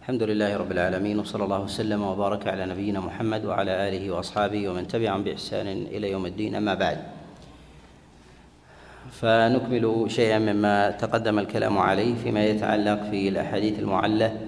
الحمد 0.00 0.22
لله 0.22 0.56
رب 0.56 0.72
العالمين 0.72 1.18
وصلى 1.18 1.44
الله 1.44 1.60
وسلم 1.60 2.02
وبارك 2.02 2.48
على 2.48 2.66
نبينا 2.66 3.00
محمد 3.00 3.44
وعلى 3.44 3.88
آله 3.88 4.10
وأصحابه 4.10 4.68
ومن 4.68 4.88
تبعهم 4.88 5.24
بإحسان 5.24 5.66
إلى 5.66 6.10
يوم 6.10 6.26
الدين 6.26 6.54
أما 6.54 6.74
بعد. 6.74 6.98
فنكمل 9.12 10.04
شيئا 10.08 10.38
مما 10.38 10.90
تقدم 10.90 11.38
الكلام 11.38 11.78
عليه 11.78 12.14
فيما 12.14 12.44
يتعلق 12.44 13.10
في 13.10 13.28
الأحاديث 13.28 13.78
المعلة 13.78 14.40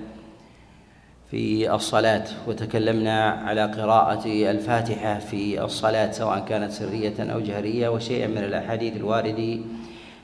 في 1.31 1.75
الصلاة 1.75 2.25
وتكلمنا 2.49 3.31
على 3.31 3.65
قراءة 3.65 4.27
الفاتحة 4.27 5.19
في 5.19 5.65
الصلاة 5.65 6.11
سواء 6.11 6.45
كانت 6.49 6.73
سرية 6.73 7.33
أو 7.33 7.41
جهرية 7.41 7.89
وشيئا 7.89 8.27
من 8.27 8.39
الأحاديث 8.39 8.97
الوارد 8.97 9.65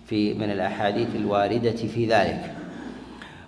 في 0.06 0.34
من 0.34 0.50
الأحاديث 0.50 1.16
الواردة 1.16 1.76
في 1.76 2.06
ذلك. 2.06 2.54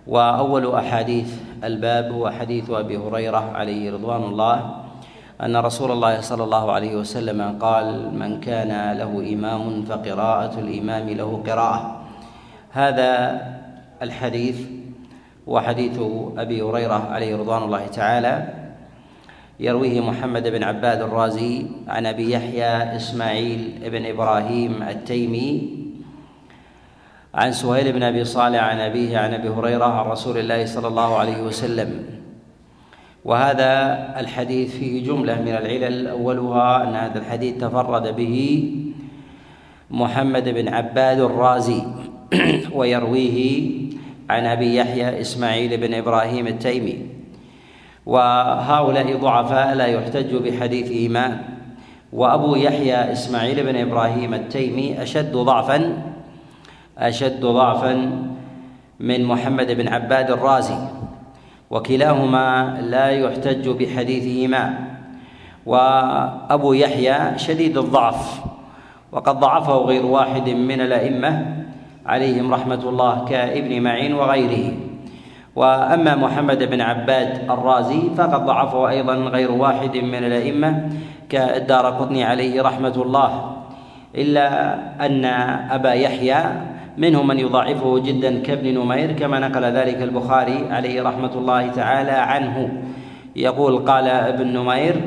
وأول 0.06 0.74
أحاديث 0.74 1.49
الباب 1.64 2.12
هو 2.12 2.30
حديث 2.30 2.70
أبي 2.70 2.96
هريرة 2.96 3.50
عليه 3.54 3.92
رضوان 3.92 4.22
الله 4.22 4.56
أن 5.42 5.56
رسول 5.56 5.90
الله 5.92 6.20
صلى 6.20 6.44
الله 6.44 6.72
عليه 6.72 6.96
وسلم 6.96 7.58
قال 7.60 8.14
من 8.14 8.40
كان 8.40 8.96
له 8.98 9.32
إمام 9.32 9.84
فقراءة 9.84 10.60
الإمام 10.60 11.08
له 11.08 11.42
قراءة. 11.46 12.00
هذا 12.70 13.40
الحديث 14.02 14.60
هو 15.48 15.60
حديث 15.60 15.98
أبي 16.36 16.62
هريرة 16.62 17.08
عليه 17.10 17.36
رضوان 17.36 17.62
الله 17.62 17.86
تعالى. 17.86 18.54
يرويه 19.60 20.00
محمد 20.00 20.48
بن 20.48 20.62
عباد 20.62 21.02
الرازي 21.02 21.66
عن 21.88 22.06
أبي 22.06 22.32
يحيى 22.32 22.96
إسماعيل 22.96 23.80
بن 23.92 24.06
إبراهيم 24.06 24.82
التيمي 24.82 25.80
عن 27.34 27.52
سهيل 27.52 27.92
بن 27.92 28.02
أبي 28.02 28.24
صالح 28.24 28.62
عن 28.62 28.80
أبيه 28.80 29.18
عن 29.18 29.34
أبي 29.34 29.48
هريرة 29.48 29.84
عن 29.84 30.06
رسول 30.10 30.38
الله 30.38 30.66
صلى 30.66 30.88
الله 30.88 31.18
عليه 31.18 31.42
وسلم. 31.42 32.04
وهذا 33.24 33.70
الحديث 34.20 34.76
فيه 34.76 35.04
جملة 35.06 35.40
من 35.40 35.48
العلل. 35.48 36.06
أولها 36.06 36.88
أن 36.88 36.94
هذا 36.94 37.18
الحديث 37.18 37.56
تفرد 37.56 38.16
به 38.16 38.74
محمد 39.90 40.48
بن 40.48 40.68
عباد 40.68 41.20
الرازي 41.20 41.82
ويرويه 42.76 43.70
عن 44.30 44.46
أبي 44.46 44.76
يحيى 44.76 45.20
إسماعيل 45.20 45.76
بن 45.76 45.94
إبراهيم 45.94 46.46
التيمي. 46.46 47.06
وهؤلاء 48.06 49.16
ضعفاء 49.16 49.74
لا 49.74 49.86
يحتج 49.86 50.34
بحديثهما. 50.34 51.44
وأبو 52.12 52.56
يحيى 52.56 53.12
إسماعيل 53.12 53.62
بن 53.62 53.76
إبراهيم 53.76 54.34
التيمي 54.34 55.02
أشد 55.02 55.32
ضعفا 55.32 56.09
أشد 57.00 57.40
ضعفا 57.40 57.92
من 59.00 59.24
محمد 59.24 59.72
بن 59.72 59.88
عباد 59.88 60.30
الرازي 60.30 60.78
وكلاهما 61.70 62.78
لا 62.80 63.10
يحتج 63.10 63.68
بحديثهما. 63.68 64.90
وأبو 65.66 66.72
يحيى 66.72 67.38
شديد 67.38 67.78
الضعف 67.78 68.40
وقد 69.12 69.40
ضعفه 69.40 69.76
غير 69.76 70.06
واحد 70.06 70.48
من 70.48 70.80
الأئمة 70.80 71.64
عليهم 72.06 72.54
رحمة 72.54 72.82
الله 72.88 73.24
كابن 73.24 73.82
معين 73.82 74.14
وغيره. 74.14 74.72
وأما 75.56 76.14
محمد 76.16 76.62
بن 76.70 76.80
عباد 76.80 77.50
الرازي 77.50 78.00
فقد 78.16 78.46
ضعفه 78.46 78.88
أيضا 78.88 79.14
غير 79.14 79.52
واحد 79.52 79.96
من 79.96 80.24
الأئمة 80.24 80.88
كالدار 81.28 81.86
قطني 81.86 82.24
عليه 82.24 82.62
رحمة 82.62 82.96
الله. 82.96 83.56
إلا 84.14 84.74
أن 85.06 85.24
أبا 85.70 85.92
يحيى 85.92 86.42
منهم 87.00 87.26
من 87.26 87.38
يضاعفه 87.38 87.98
جدا 87.98 88.42
كابن 88.42 88.74
نمير 88.74 89.12
كما 89.12 89.38
نقل 89.40 89.64
ذلك 89.64 90.02
البخاري 90.02 90.68
عليه 90.70 91.02
رحمة 91.02 91.32
الله 91.34 91.68
تعالى 91.68 92.10
عنه. 92.10 92.82
يقول 93.36 93.78
قال 93.78 94.08
ابن 94.08 94.46
نمير 94.52 95.00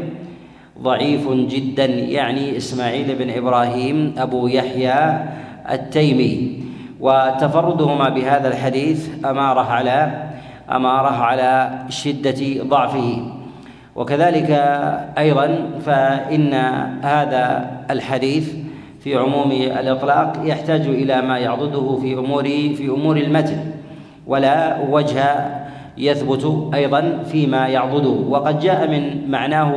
ضعيف 0.81 1.29
جدا 1.29 1.85
يعني 1.85 2.57
إسماعيل 2.57 3.15
بن 3.15 3.29
إبراهيم 3.29 4.15
أبو 4.17 4.47
يحيى 4.47 5.25
التيمي. 5.71 6.63
وتفردهما 6.99 8.09
بهذا 8.09 8.47
الحديث 8.47 9.25
أمارة 9.25 9.61
على 9.61 10.23
أمارة 10.71 11.09
على 11.09 11.71
شدة 11.89 12.63
ضعفه. 12.63 13.25
وكذلك 13.95 14.51
أيضا 15.17 15.69
فإن 15.85 16.53
هذا 17.03 17.71
الحديث 17.91 18.62
في 19.03 19.15
عموم 19.15 19.51
الإطلاق 19.51 20.33
يحتاج 20.43 20.81
إلى 20.81 21.21
ما 21.21 21.37
يعضده 21.37 21.97
في 22.01 22.13
امور 22.13 22.43
في 22.77 22.87
أمور 22.87 23.17
المتن 23.17 23.57
ولا 24.27 24.77
وجه 24.89 25.23
يثبت 25.97 26.71
أيضا 26.73 27.23
فيما 27.31 27.67
يعضده. 27.67 28.09
وقد 28.09 28.59
جاء 28.59 28.87
من 28.87 29.31
معناه 29.31 29.75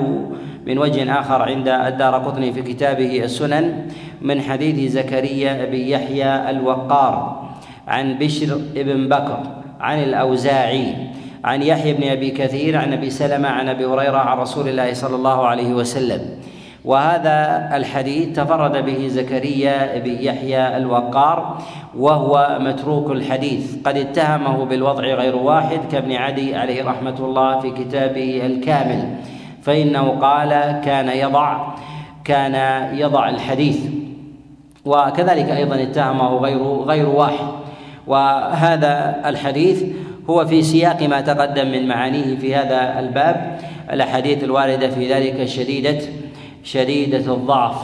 من 0.67 0.79
وجه 0.79 1.21
آخر 1.21 1.43
عند 1.43 1.69
الدار 1.69 2.15
قطني 2.15 2.53
في 2.53 2.63
كتابه 2.63 3.25
السنن 3.25 3.89
من 4.23 4.41
حديث 4.41 4.93
زكريا 4.93 5.65
بن 5.65 5.77
يحيى 5.77 6.51
الوقار 6.51 7.47
عن 7.89 8.19
بشر 8.19 8.61
بن 8.75 9.09
بكر 9.09 9.39
عن 9.81 10.03
الأوزاعي 10.03 10.95
عن 11.45 11.63
يحيى 11.63 11.93
بن 11.93 12.09
أبي 12.09 12.31
كثير 12.31 12.77
عن 12.77 12.93
أبي 12.93 13.11
سلمة 13.11 13.49
عن 13.49 13.69
أبي 13.69 13.85
هريرة 13.85 14.19
عن 14.19 14.39
رسول 14.39 14.69
الله 14.69 14.93
صلى 14.95 15.17
الله 15.17 15.47
عليه 15.47 15.75
وسلم. 15.75 16.21
وهذا 16.87 17.71
الحديث 17.75 18.37
تفرد 18.37 18.85
به 18.85 19.09
زكريا 19.09 19.99
بن 19.99 20.11
يحيى 20.11 20.77
الوقار 20.77 21.59
وهو 21.99 22.59
متروك 22.61 23.11
الحديث. 23.11 23.77
قد 23.85 23.97
اتهمه 23.97 24.65
بالوضع 24.65 25.03
غير 25.03 25.37
واحد 25.37 25.81
كابن 25.93 26.13
عدي 26.13 26.57
عليه 26.57 26.85
رحمة 26.85 27.19
الله 27.19 27.61
في 27.61 27.71
كتابه 27.71 28.47
الكامل. 28.47 29.09
فإنه 29.63 30.09
قال 30.11 30.81
كان 30.85 31.09
يضع 31.09 31.75
كان 32.25 32.55
يضع 32.95 33.29
الحديث. 33.29 33.87
وكذلك 34.85 35.51
أيضا 35.51 35.83
اتهمه 35.83 36.37
غير 36.37 36.63
غير 36.65 37.09
واحد. 37.09 37.47
وهذا 38.07 39.23
الحديث 39.27 39.85
هو 40.31 40.47
في 40.47 40.63
سياق 40.63 41.03
ما 41.03 41.21
تقدم 41.21 41.67
من 41.67 41.89
معانيه 41.89 42.37
في 42.37 42.55
هذا 42.55 43.01
الباب. 43.01 43.59
الأحاديث 43.93 44.45
الواردة 44.45 44.89
في 44.89 45.13
ذلك 45.13 45.45
شديدة. 45.45 46.26
شديدة 46.67 47.35
الضعف 47.35 47.77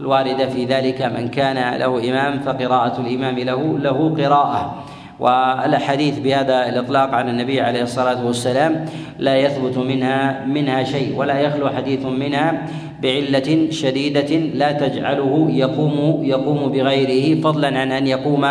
الواردة 0.00 0.48
في 0.48 0.64
ذلك 0.64 1.02
من 1.02 1.28
كان 1.28 1.78
له 1.78 2.10
إمام 2.10 2.40
فقراءة 2.40 3.00
الإمام 3.00 3.38
له 3.38 3.78
له 3.78 4.14
قراءة. 4.18 4.84
والاحاديث 5.20 6.18
بهذا 6.18 6.68
الإطلاق 6.68 7.14
عن 7.14 7.28
النبي 7.28 7.60
عليه 7.60 7.82
الصلاة 7.82 8.26
والسلام 8.26 8.84
لا 9.18 9.36
يثبت 9.36 9.78
منها 9.78 10.44
منها 10.46 10.84
شيء 10.84 11.16
ولا 11.16 11.40
يخلو 11.40 11.68
حديث 11.68 12.06
منها 12.06 12.66
بعلة 13.02 13.70
شديدة 13.70 14.36
لا 14.36 14.72
تجعله 14.72 15.46
يقوم 15.50 16.24
يقوم 16.24 16.72
بغيره 16.72 17.40
فضلا 17.40 17.78
عن 17.78 17.92
أن 17.92 18.06
يقوم 18.06 18.46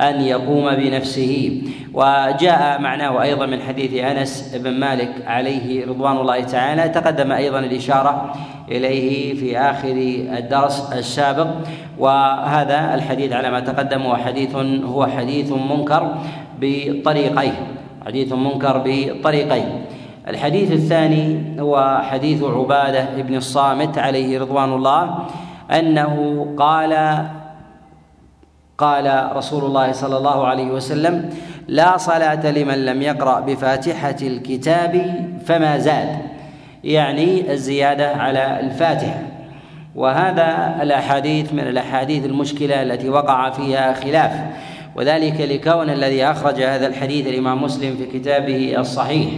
أن 0.00 0.20
يقوم 0.20 0.74
بنفسه. 0.74 1.62
وجاء 1.94 2.80
معناه 2.80 3.22
أيضا 3.22 3.46
من 3.46 3.62
حديث 3.62 4.04
أنس 4.04 4.56
بن 4.56 4.70
مالك 4.70 5.12
عليه 5.26 5.86
رضوان 5.86 6.16
الله 6.16 6.40
تعالى. 6.40 6.88
تقدم 6.88 7.32
أيضا 7.32 7.58
الإشارة 7.58 8.32
إليه 8.68 9.34
في 9.34 9.58
آخر 9.58 9.94
الدرس 10.38 10.92
السابق. 10.92 11.48
وهذا 11.98 12.94
الحديث 12.94 13.32
على 13.32 13.50
ما 13.50 13.60
تقدم 13.60 14.02
هو 14.02 14.16
حديث 14.16 14.56
هو 14.84 15.06
حديث 15.06 15.52
منكر 15.52 16.14
بطريقين 16.60 17.54
حديث 18.06 18.32
منكر 18.32 18.82
بطريقين 18.84 19.68
الحديث 20.28 20.72
الثاني 20.72 21.56
هو 21.60 22.00
حديث 22.10 22.42
عبادة 22.42 23.22
بن 23.22 23.34
الصامت 23.34 23.98
عليه 23.98 24.40
رضوان 24.40 24.72
الله 24.72 25.18
أنه 25.70 26.46
قال 26.58 26.92
قال 28.82 29.36
رسول 29.36 29.64
الله 29.64 29.92
صلى 29.92 30.16
الله 30.16 30.46
عليه 30.46 30.66
وسلم 30.66 31.30
لا 31.68 31.96
صلاة 31.96 32.50
لمن 32.50 32.84
لم 32.84 33.02
يقرأ 33.02 33.40
بفاتحة 33.40 34.16
الكتاب 34.22 35.14
فما 35.46 35.78
زاد. 35.78 36.16
يعني 36.84 37.52
الزيادة 37.52 38.10
على 38.16 38.60
الفاتحة. 38.60 39.22
وهذا 39.94 40.78
الأحاديث 40.82 41.52
من 41.52 41.60
الأحاديث 41.60 42.26
المشكلة 42.26 42.82
التي 42.82 43.08
وقع 43.08 43.50
فيها 43.50 43.92
خلاف. 43.92 44.32
وذلك 44.96 45.40
لكون 45.40 45.90
الذي 45.90 46.24
أخرج 46.24 46.62
هذا 46.62 46.86
الحديث 46.86 47.26
الإمام 47.26 47.62
مسلم 47.62 47.96
في 47.96 48.18
كتابه 48.18 48.74
الصحيح. 48.78 49.28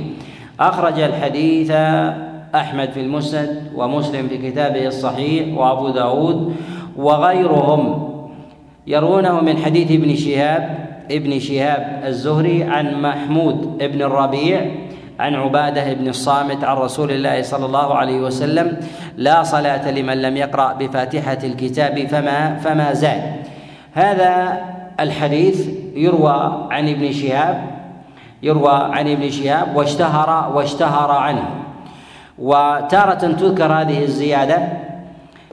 أخرج 0.61 1.01
الحديث 1.01 1.71
أحمد 2.55 2.91
في 2.91 3.01
المسند 3.01 3.73
ومسلم 3.75 4.29
في 4.29 4.51
كتابه 4.51 4.87
الصحيح 4.87 5.59
وأبو 5.59 5.89
داود 5.89 6.57
وغيرهم. 6.97 8.14
يرونه 8.87 9.41
من 9.41 9.57
حديث 9.57 9.91
ابن 9.91 10.17
شهاب 10.17 10.89
ابن 11.11 11.39
شهاب 11.39 12.03
الزهري 12.07 12.65
عن 12.65 13.03
محمود 13.03 13.83
ابن 13.83 14.03
الربيع 14.03 14.71
عن 15.21 15.35
عبادة 15.35 15.93
بن 15.93 16.09
الصامت 16.09 16.65
عن 16.65 16.77
رسول 16.77 17.11
الله 17.11 17.43
صلى 17.43 17.67
الله 17.67 17.95
عليه 17.95 18.21
وسلم 18.21 18.77
لا 19.17 19.43
صلاة 19.43 19.91
لمن 19.91 20.23
لم 20.23 20.37
يقرأ 20.37 20.73
بفاتحة 20.73 21.39
الكتاب 21.45 22.07
فما 22.07 22.57
فما 22.57 22.93
زاد. 22.93 23.23
هذا 23.93 24.61
الحديث 25.01 25.69
يروى 25.97 26.69
عن 26.71 26.89
ابن 26.89 27.13
شهاب 27.13 27.65
يروى 28.43 28.73
عن 28.73 29.09
ابن 29.09 29.31
شهاب 29.31 29.77
واشتهر 29.77 30.57
واشتهر 30.57 31.11
عنه. 31.11 31.45
وتارة 32.39 33.15
تذكر 33.15 33.73
هذه 33.73 34.03
الزيادة 34.03 34.59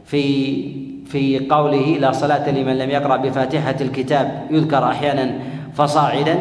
في 0.05 0.80
في 1.11 1.47
قوله 1.49 1.97
لا 1.99 2.11
صلاة 2.11 2.49
لمن 2.49 2.77
لم 2.77 2.89
يقرأ 2.89 3.17
بفاتحة 3.17 3.75
الكتاب 3.81 4.47
يذكر 4.51 4.83
أحيانا 4.83 5.31
فصاعدا 5.73 6.39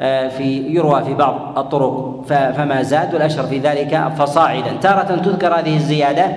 آه، 0.00 0.28
في 0.28 0.58
يروى 0.58 1.04
في 1.04 1.14
بعض 1.14 1.58
الطرق 1.58 2.24
فما 2.28 2.82
زاد 2.82 3.14
والأشهر 3.14 3.46
في 3.46 3.58
ذلك 3.58 4.12
فصاعدا. 4.18 4.72
تارة 4.80 5.16
تذكر 5.16 5.54
هذه 5.54 5.76
الزيادة 5.76 6.36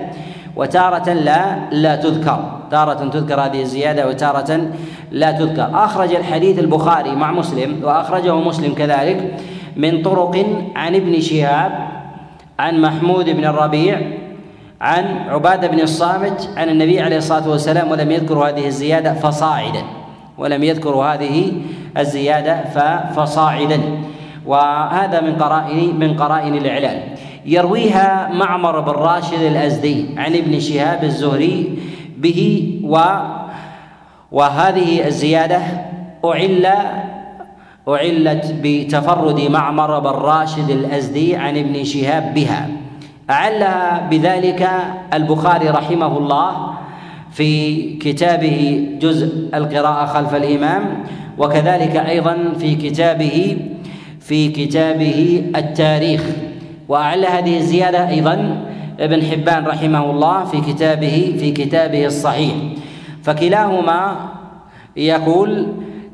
وتارة 0.56 1.12
لا 1.12 1.70
لا 1.70 1.96
تذكر. 1.96 2.60
تارة 2.70 3.08
تذكر 3.08 3.40
هذه 3.40 3.62
الزيادة 3.62 4.08
وتارة 4.08 4.60
لا 5.10 5.32
تذكر. 5.32 5.70
أخرج 5.74 6.14
الحديث 6.14 6.58
البخاري 6.58 7.14
مع 7.14 7.32
مسلم 7.32 7.80
وأخرجه 7.84 8.34
مسلم 8.34 8.74
كذلك 8.74 9.34
من 9.76 10.02
طرق 10.02 10.46
عن 10.76 10.94
ابن 10.94 11.20
شهاب 11.20 11.88
عن 12.58 12.80
محمود 12.80 13.30
بن 13.30 13.44
الربيع 13.44 14.00
عن 14.82 15.04
عبادة 15.28 15.68
بن 15.68 15.80
الصامت 15.80 16.50
عن 16.56 16.68
النبي 16.68 17.00
عليه 17.00 17.16
الصلاة 17.16 17.48
والسلام 17.48 17.90
ولم 17.90 18.10
يذكر 18.10 18.38
هذه 18.38 18.66
الزيادة 18.66 19.14
فصاعدا. 19.14 19.82
ولم 20.38 20.62
يذكر 20.62 20.90
هذه 20.90 21.52
الزيادة 21.98 22.64
فصاعدا 23.16 23.80
وهذا 24.46 25.20
من 25.20 25.36
قرائن 25.36 25.98
من 25.98 26.16
قرائن 26.16 26.54
الاعلان 26.54 27.02
يرويها 27.46 28.30
معمر 28.32 28.80
بن 28.80 28.92
راشد 28.92 29.42
الأزدي 29.42 30.06
عن 30.16 30.34
ابن 30.34 30.60
شهاب 30.60 31.04
الزهري 31.04 31.78
به 32.16 32.80
و 32.84 32.98
وهذه 34.32 35.06
الزيادة 35.06 35.60
أعل 36.24 36.66
أعلت 37.88 38.54
بتفرد 38.62 39.40
معمر 39.40 39.98
بن 39.98 40.10
راشد 40.10 40.70
الأزدي 40.70 41.36
عن 41.36 41.56
ابن 41.56 41.84
شهاب 41.84 42.34
بها. 42.34 42.68
أعلها 43.32 44.08
بذلك 44.10 44.68
البخاري 45.14 45.68
رحمه 45.68 46.18
الله 46.18 46.74
في 47.30 47.82
كتابه 47.96 48.88
جزء 49.00 49.48
القراءة 49.54 50.06
خلف 50.06 50.34
الإمام 50.34 51.04
وكذلك 51.38 51.96
أيضا 51.96 52.36
في 52.58 52.74
كتابه 52.74 53.56
في 54.20 54.48
كتابه 54.48 55.44
التاريخ. 55.56 56.22
وأعل 56.88 57.26
هذه 57.26 57.56
الزيادة 57.56 58.08
أيضا 58.08 58.64
ابن 59.00 59.22
حبان 59.22 59.66
رحمه 59.66 60.10
الله 60.10 60.44
في 60.44 60.60
كتابه 60.60 61.36
في 61.40 61.50
كتابه 61.50 62.06
الصحيح. 62.06 62.54
فكلاهما 63.22 64.16
يقول 64.96 65.66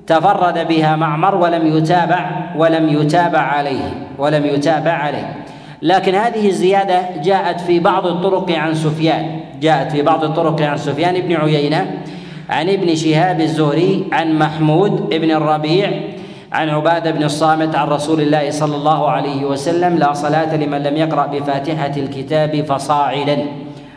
تفرد 0.06 0.69
بها 0.69 0.97
معمر 0.97 1.35
ولم 1.35 1.76
يتابع 1.76 2.31
ولم 2.56 2.88
يتابع 2.88 3.38
عليه 3.38 4.06
ولم 4.19 4.47
يتابع 4.47 4.93
عليه. 4.93 5.35
لكن 5.82 6.14
هذه 6.14 6.48
الزيادة 6.48 7.22
جاءت 7.22 7.60
في 7.60 7.80
بعض 7.80 8.06
الطرق 8.06 8.50
عن 8.50 8.75
سفيان. 8.75 9.40
جاءت 9.60 9.92
في 9.92 10.02
بعض 10.02 10.25
الطرق 10.25 10.62
عن 10.62 10.76
سفيان 10.76 11.20
بن 11.20 11.36
عيينة 11.36 12.02
عن 12.48 12.69
ابن 12.69 12.94
شهاب 12.94 13.40
الزهري 13.40 14.04
عن 14.12 14.38
محمود 14.38 15.08
بن 15.10 15.30
الربيع 15.30 15.90
عن 16.52 16.69
عبادة 16.69 17.10
بن 17.10 17.22
الصامت 17.22 17.75
عن 17.75 17.88
رسول 17.88 18.20
الله 18.20 18.50
صلى 18.50 18.76
الله 18.76 19.10
عليه 19.10 19.44
وسلم 19.44 19.98
لا 19.98 20.12
صلاة 20.12 20.56
لمن 20.56 20.82
لم 20.82 20.96
يقرأ 20.96 21.26
بفاتحة 21.26 21.92
الكتاب 21.96 22.64
فصاعدا. 22.64 23.46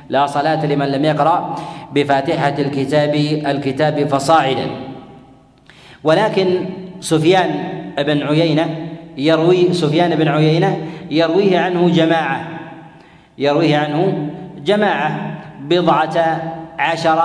لا 0.10 0.26
صلاة 0.26 0.66
لمن 0.66 0.86
لم 0.86 1.06
يقرأ 1.06 1.56
بفاتحة 1.94 2.56
الكتاب 2.60 3.16
الكتاب 3.46 4.08
فصاعدا. 4.08 4.68
ولكن 6.04 6.66
سفيان 7.00 7.50
بن 7.98 8.24
عيينة 8.24 8.91
يروي 9.18 9.74
سفيان 9.74 10.16
بن 10.16 10.28
عيينة 10.28 10.78
يرويه 11.12 11.60
عنه 11.60 11.90
جماعة 11.90 12.48
يرويه 13.38 13.78
عنه 13.78 14.30
جماعة 14.66 15.38
بضعة 15.62 16.42
عشر 16.80 17.22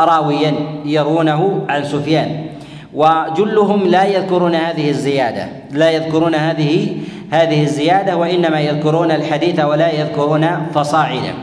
راويا 0.00 0.54
يرونه 0.84 1.64
عن 1.68 1.84
سفيان. 1.84 2.46
وجلهم 2.94 3.86
لا 3.86 4.04
يذكرون 4.04 4.54
هذه 4.54 4.90
الزيادة 4.90 5.48
لا 5.70 5.90
يذكرون 5.90 6.34
هذه 6.34 6.96
هذه 7.30 7.62
الزيادة 7.62 8.16
وإنما 8.16 8.60
يذكرون 8.60 9.10
الحديث 9.10 9.60
ولا 9.60 9.92
يذكرون 9.92 10.46
فصاعدا 10.74 11.34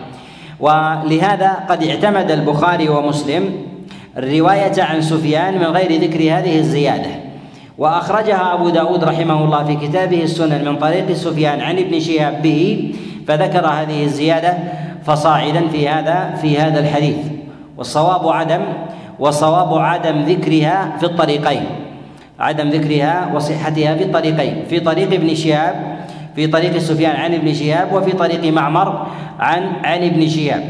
ولهذا 0.59 1.57
قد 1.69 1.83
اعتمد 1.83 2.31
البخاري 2.31 2.89
ومسلم 2.89 3.51
الرواية 4.17 4.83
عن 4.83 5.01
سفيان 5.01 5.57
من 5.57 5.65
غير 5.65 6.01
ذكر 6.01 6.19
هذه 6.19 6.59
الزيادة. 6.59 7.26
وأخرجها 7.77 8.53
أبو 8.53 8.69
داود 8.69 9.03
رحمه 9.03 9.43
الله 9.43 9.63
في 9.63 9.87
كتابه 9.87 10.23
السنن 10.23 10.65
من 10.65 10.75
طريق 10.75 11.11
سفيان 11.13 11.61
عن 11.61 11.77
ابن 11.77 11.99
شهاب 11.99 12.41
به 12.41 12.93
فذكر 13.27 13.65
هذه 13.65 14.03
الزيادة 14.03 14.57
فصاعدا 15.05 15.67
في 15.67 15.89
هذا 15.89 16.35
في 16.41 16.57
هذا 16.57 16.79
الحديث. 16.79 17.17
والصواب 17.77 18.27
عدم 18.27 18.61
والصواب 19.19 19.77
عدم 19.77 20.21
ذكرها 20.21 20.97
في 20.99 21.05
الطريقين. 21.05 21.63
عدم 22.39 22.69
ذكرها 22.69 23.31
وصحتها 23.35 23.95
في 23.95 24.03
الطريقين. 24.03 24.63
في 24.69 24.79
طريق 24.79 25.13
ابن 25.13 25.35
شهاب 25.35 25.97
في 26.35 26.47
طريق 26.47 26.77
سفيان 26.77 27.15
عن 27.15 27.33
ابن 27.33 27.53
شهاب 27.53 27.93
وفي 27.93 28.11
طريق 28.11 28.53
معمر 28.53 29.07
عن 29.39 29.63
عن 29.83 30.03
ابن 30.03 30.27
شهاب. 30.29 30.63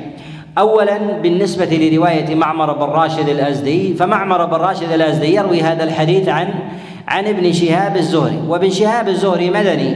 اولا 0.58 0.98
بالنسبة 1.24 1.66
لرواية 1.66 2.36
معمر 2.36 2.74
بن 2.74 2.86
راشد 2.86 3.30
الأزدي 3.30 3.94
فمعمر 3.94 4.46
بن 4.46 4.54
راشد 4.54 4.92
الأزدي 4.92 5.36
يروي 5.36 5.62
هذا 5.62 5.84
الحديث 5.84 6.30
عن 6.30 6.48
عن 7.08 7.28
ابن 7.28 7.54
شهاب 7.54 7.98
الزهري. 7.98 8.40
وابن 8.48 8.70
شهاب 8.70 9.08
الزهري 9.08 9.50
مدني. 9.50 9.96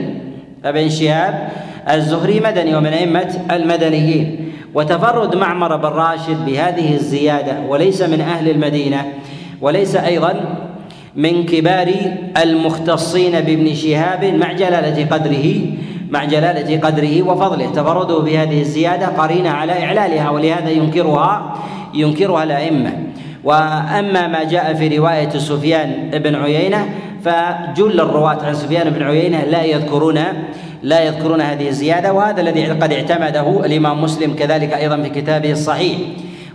ابن 0.65 0.89
شهاب 0.89 1.49
الزهري 1.89 2.39
مدني 2.39 2.75
ومن 2.75 2.93
أئمة 2.93 3.45
المدنيين. 3.51 4.51
وتفرد 4.73 5.35
معمر 5.35 5.75
بن 5.75 5.89
راشد 5.89 6.45
بهذه 6.45 6.93
الزيادة 6.93 7.59
وليس 7.69 8.01
من 8.01 8.21
أهل 8.21 8.49
المدينة 8.49 9.05
وليس 9.61 9.95
أيضا 9.95 10.55
من 11.15 11.45
كبار 11.45 11.91
المختصين 12.43 13.31
بابن 13.31 13.75
شهاب 13.75 14.25
مع 14.25 14.53
جلالة 14.53 15.05
قدره 15.05 15.55
مع 16.09 16.25
جلالة 16.25 16.79
قدره 16.79 17.21
وفضله. 17.23 17.71
تفرده 17.71 18.19
بهذه 18.19 18.61
الزيادة 18.61 19.07
قرينة 19.07 19.49
على 19.49 19.83
إعلالها 19.83 20.29
ولهذا 20.29 20.69
ينكرها 20.69 21.55
ينكرها 21.93 22.43
الأئمة. 22.43 23.10
وأما 23.43 24.27
ما 24.27 24.43
جاء 24.43 24.73
في 24.73 24.97
رواية 24.97 25.29
سفيان 25.29 26.09
بن 26.13 26.35
عيينة 26.35 26.89
فجل 27.25 27.99
الرواة 27.99 28.45
عن 28.45 28.53
سفيان 28.53 28.89
بن 28.89 29.03
عيينة 29.03 29.43
لا 29.43 29.63
يذكرون 29.63 30.19
لا 30.83 31.03
يذكرون 31.03 31.41
هذه 31.41 31.67
الزيادة 31.69 32.13
وهذا 32.13 32.41
الذي 32.41 32.65
قد 32.65 32.93
اعتمده 32.93 33.65
الإمام 33.65 34.01
مسلم 34.01 34.33
كذلك 34.33 34.73
أيضا 34.73 35.01
في 35.01 35.09
كتابه 35.09 35.51
الصحيح. 35.51 35.97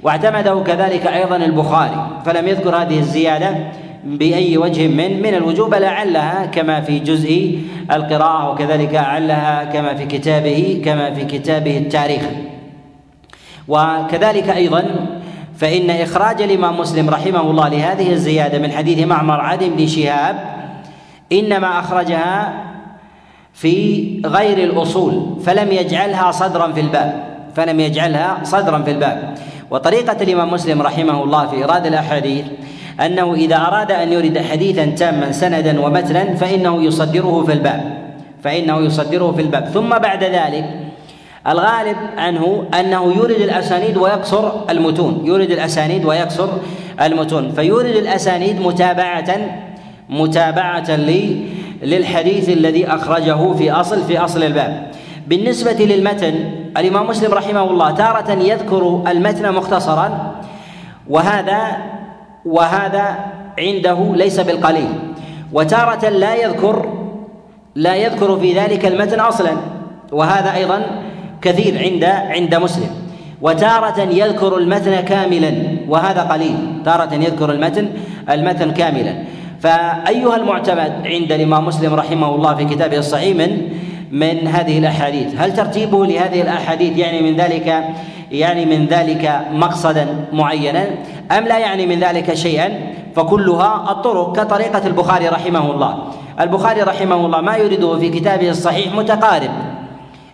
واعتمده 0.03 0.63
كذلك 0.67 1.07
أيضا 1.07 1.37
البخاري. 1.37 2.07
فلم 2.25 2.49
يذكر 2.49 2.77
هذه 2.77 2.99
الزيادة 2.99 3.57
بأي 4.05 4.59
وجه 4.59 4.89
من 4.89 5.23
من 5.23 5.35
الوجوب 5.35 5.75
لعلها 5.75 6.47
كما 6.47 6.81
في 6.81 6.99
جزء 6.99 7.59
القراءة 7.93 8.51
وكذلك 8.51 8.95
لعلها 8.95 9.65
كما 9.65 9.95
في 9.95 10.07
كتابه 10.07 10.83
كما 10.85 11.15
في 11.15 11.25
كتابه 11.25 11.79
التاريخ. 11.79 12.23
وكذلك 13.69 14.49
أيضا 14.51 14.85
فإن 15.57 15.91
إخراج 15.91 16.43
الإمام 16.43 16.81
مسلم 16.81 17.11
رحمه 17.11 17.41
الله 17.41 17.69
لهذه 17.69 18.13
الزيادة 18.13 18.59
من 18.59 18.73
حديث 18.73 19.07
معمر 19.07 19.41
عن 19.41 19.59
بن 19.59 19.87
شهاب 19.87 20.57
إنما 21.33 21.81
أخرجها 21.81 22.65
في 23.55 24.07
غير 24.27 24.59
الأصول 24.59 25.41
فلم 25.45 25.73
يجعلها 25.73 26.31
صدرا 26.31 26.73
في 26.73 26.81
الباب 26.81 27.25
فلم 27.55 27.81
يجعلها 27.81 28.39
صدرا 28.43 28.83
في 28.83 28.91
الباب. 28.91 29.35
وطريقة 29.71 30.17
الإمام 30.23 30.53
مسلم 30.53 30.83
رحمه 30.83 31.25
الله 31.25 31.47
في 31.47 31.57
إيراد 31.57 31.87
الأحاديث 31.87 32.45
أنه 33.01 33.35
إذا 33.35 33.57
أراد 33.57 33.93
أن 33.93 34.13
يرد 34.13 34.39
حديثا 34.39 34.85
تاما 34.85 35.33
سندا 35.33 35.81
ومتنا 35.81 36.35
فإنه 36.35 36.83
يصدره 36.83 37.45
في 37.47 37.53
الباب 37.53 38.07
فإنه 38.43 38.79
يصدره 38.79 39.33
في 39.33 39.43
الباب. 39.43 39.65
ثم 39.65 39.89
بعد 39.89 40.25
ذلك 40.25 40.86
الغالب 41.49 41.97
عنه 42.17 42.65
أنه 42.81 43.13
يورد 43.17 43.31
الأسانيد 43.41 43.97
ويقصر 43.97 44.71
المتون 44.71 45.23
يورد 45.25 45.51
الأسانيد 45.51 46.05
ويقصر 46.05 46.49
المتون 47.01 47.53
فيورد 47.53 47.97
الأسانيد 47.97 48.61
متابعة 48.61 49.37
متابعة 50.09 50.91
للحديث 51.83 52.49
الذي 52.49 52.89
أخرجه 52.89 53.53
في 53.53 53.73
أصل 53.73 54.03
في 54.05 54.19
أصل 54.19 54.43
الباب. 54.43 54.91
بالنسبة 55.27 55.73
للمتن 55.85 56.35
الإمام 56.77 57.07
مسلم 57.07 57.35
رحمه 57.35 57.71
الله 57.71 57.91
تارة 57.91 58.33
يذكر 58.33 59.03
المتن 59.09 59.53
مختصرا 59.53 60.35
وهذا 61.11 61.77
وهذا 62.45 63.19
عنده 63.59 64.13
ليس 64.15 64.41
بالقليل 64.41 64.89
وتارة 65.53 66.09
لا 66.09 66.35
يذكر 66.35 66.93
لا 67.75 67.97
يذكر 67.97 68.39
في 68.39 68.59
ذلك 68.59 68.87
المتن 68.87 69.21
أصلا 69.21 69.51
وهذا 70.13 70.55
أيضا 70.55 70.87
كثير 71.43 71.79
عند 71.79 72.05
عند 72.05 72.55
مسلم. 72.55 72.91
وتارة 73.43 74.01
يذكر 74.01 74.57
المتن 74.57 75.01
كاملا 75.01 75.53
وهذا 75.89 76.23
قليل. 76.23 76.57
تارة 76.85 77.15
يذكر 77.15 77.53
المتن 77.53 77.89
المتن 78.31 78.71
كاملا. 78.71 79.15
فأيها 79.61 80.37
المعتمد 80.37 80.93
عند 81.05 81.33
الإمام 81.33 81.67
مسلم 81.67 81.95
رحمه 81.95 82.35
الله 82.35 82.55
في 82.55 82.65
كتابه 82.65 82.99
الصحيح 82.99 83.37
من 83.37 83.69
من 84.13 84.47
هذه 84.47 84.79
الأحاديث. 84.79 85.27
هل 85.39 85.55
ترتيبه 85.55 86.07
لهذه 86.07 86.43
الأحاديث 86.43 86.99
يعني 86.99 87.31
من 87.31 87.37
ذلك 87.37 87.85
يعني 88.33 88.67
من 88.67 88.87
ذلك 88.87 89.41
مقصدا 89.53 90.07
معينا؟ 90.33 90.85
أم 91.39 91.45
لا 91.45 91.59
يعني 91.59 91.87
من 91.87 92.01
ذلك 92.01 92.35
شيئا؟ 92.35 92.69
فكلها 93.17 93.91
الطرق 93.91 94.37
كطريقة 94.37 94.87
البخاري 94.87 95.29
رحمه 95.29 95.71
الله. 95.71 95.99
البخاري 96.41 96.83
رحمه 96.83 97.27
الله 97.27 97.41
ما 97.41 97.57
يريده 97.57 97.99
في 97.99 98.09
كتابه 98.09 98.51
الصحيح 98.51 98.95
متقارب. 98.95 99.51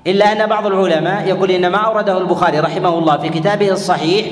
إلا 0.06 0.32
أن 0.32 0.48
بعض 0.48 0.66
العلماء 0.66 1.28
يقول 1.28 1.50
إن 1.50 1.66
ما 1.66 1.78
أورده 1.78 2.18
البخاري 2.18 2.60
رحمه 2.60 2.98
الله 2.98 3.16
في 3.16 3.28
كتابه 3.28 3.70
الصحيح 3.70 4.26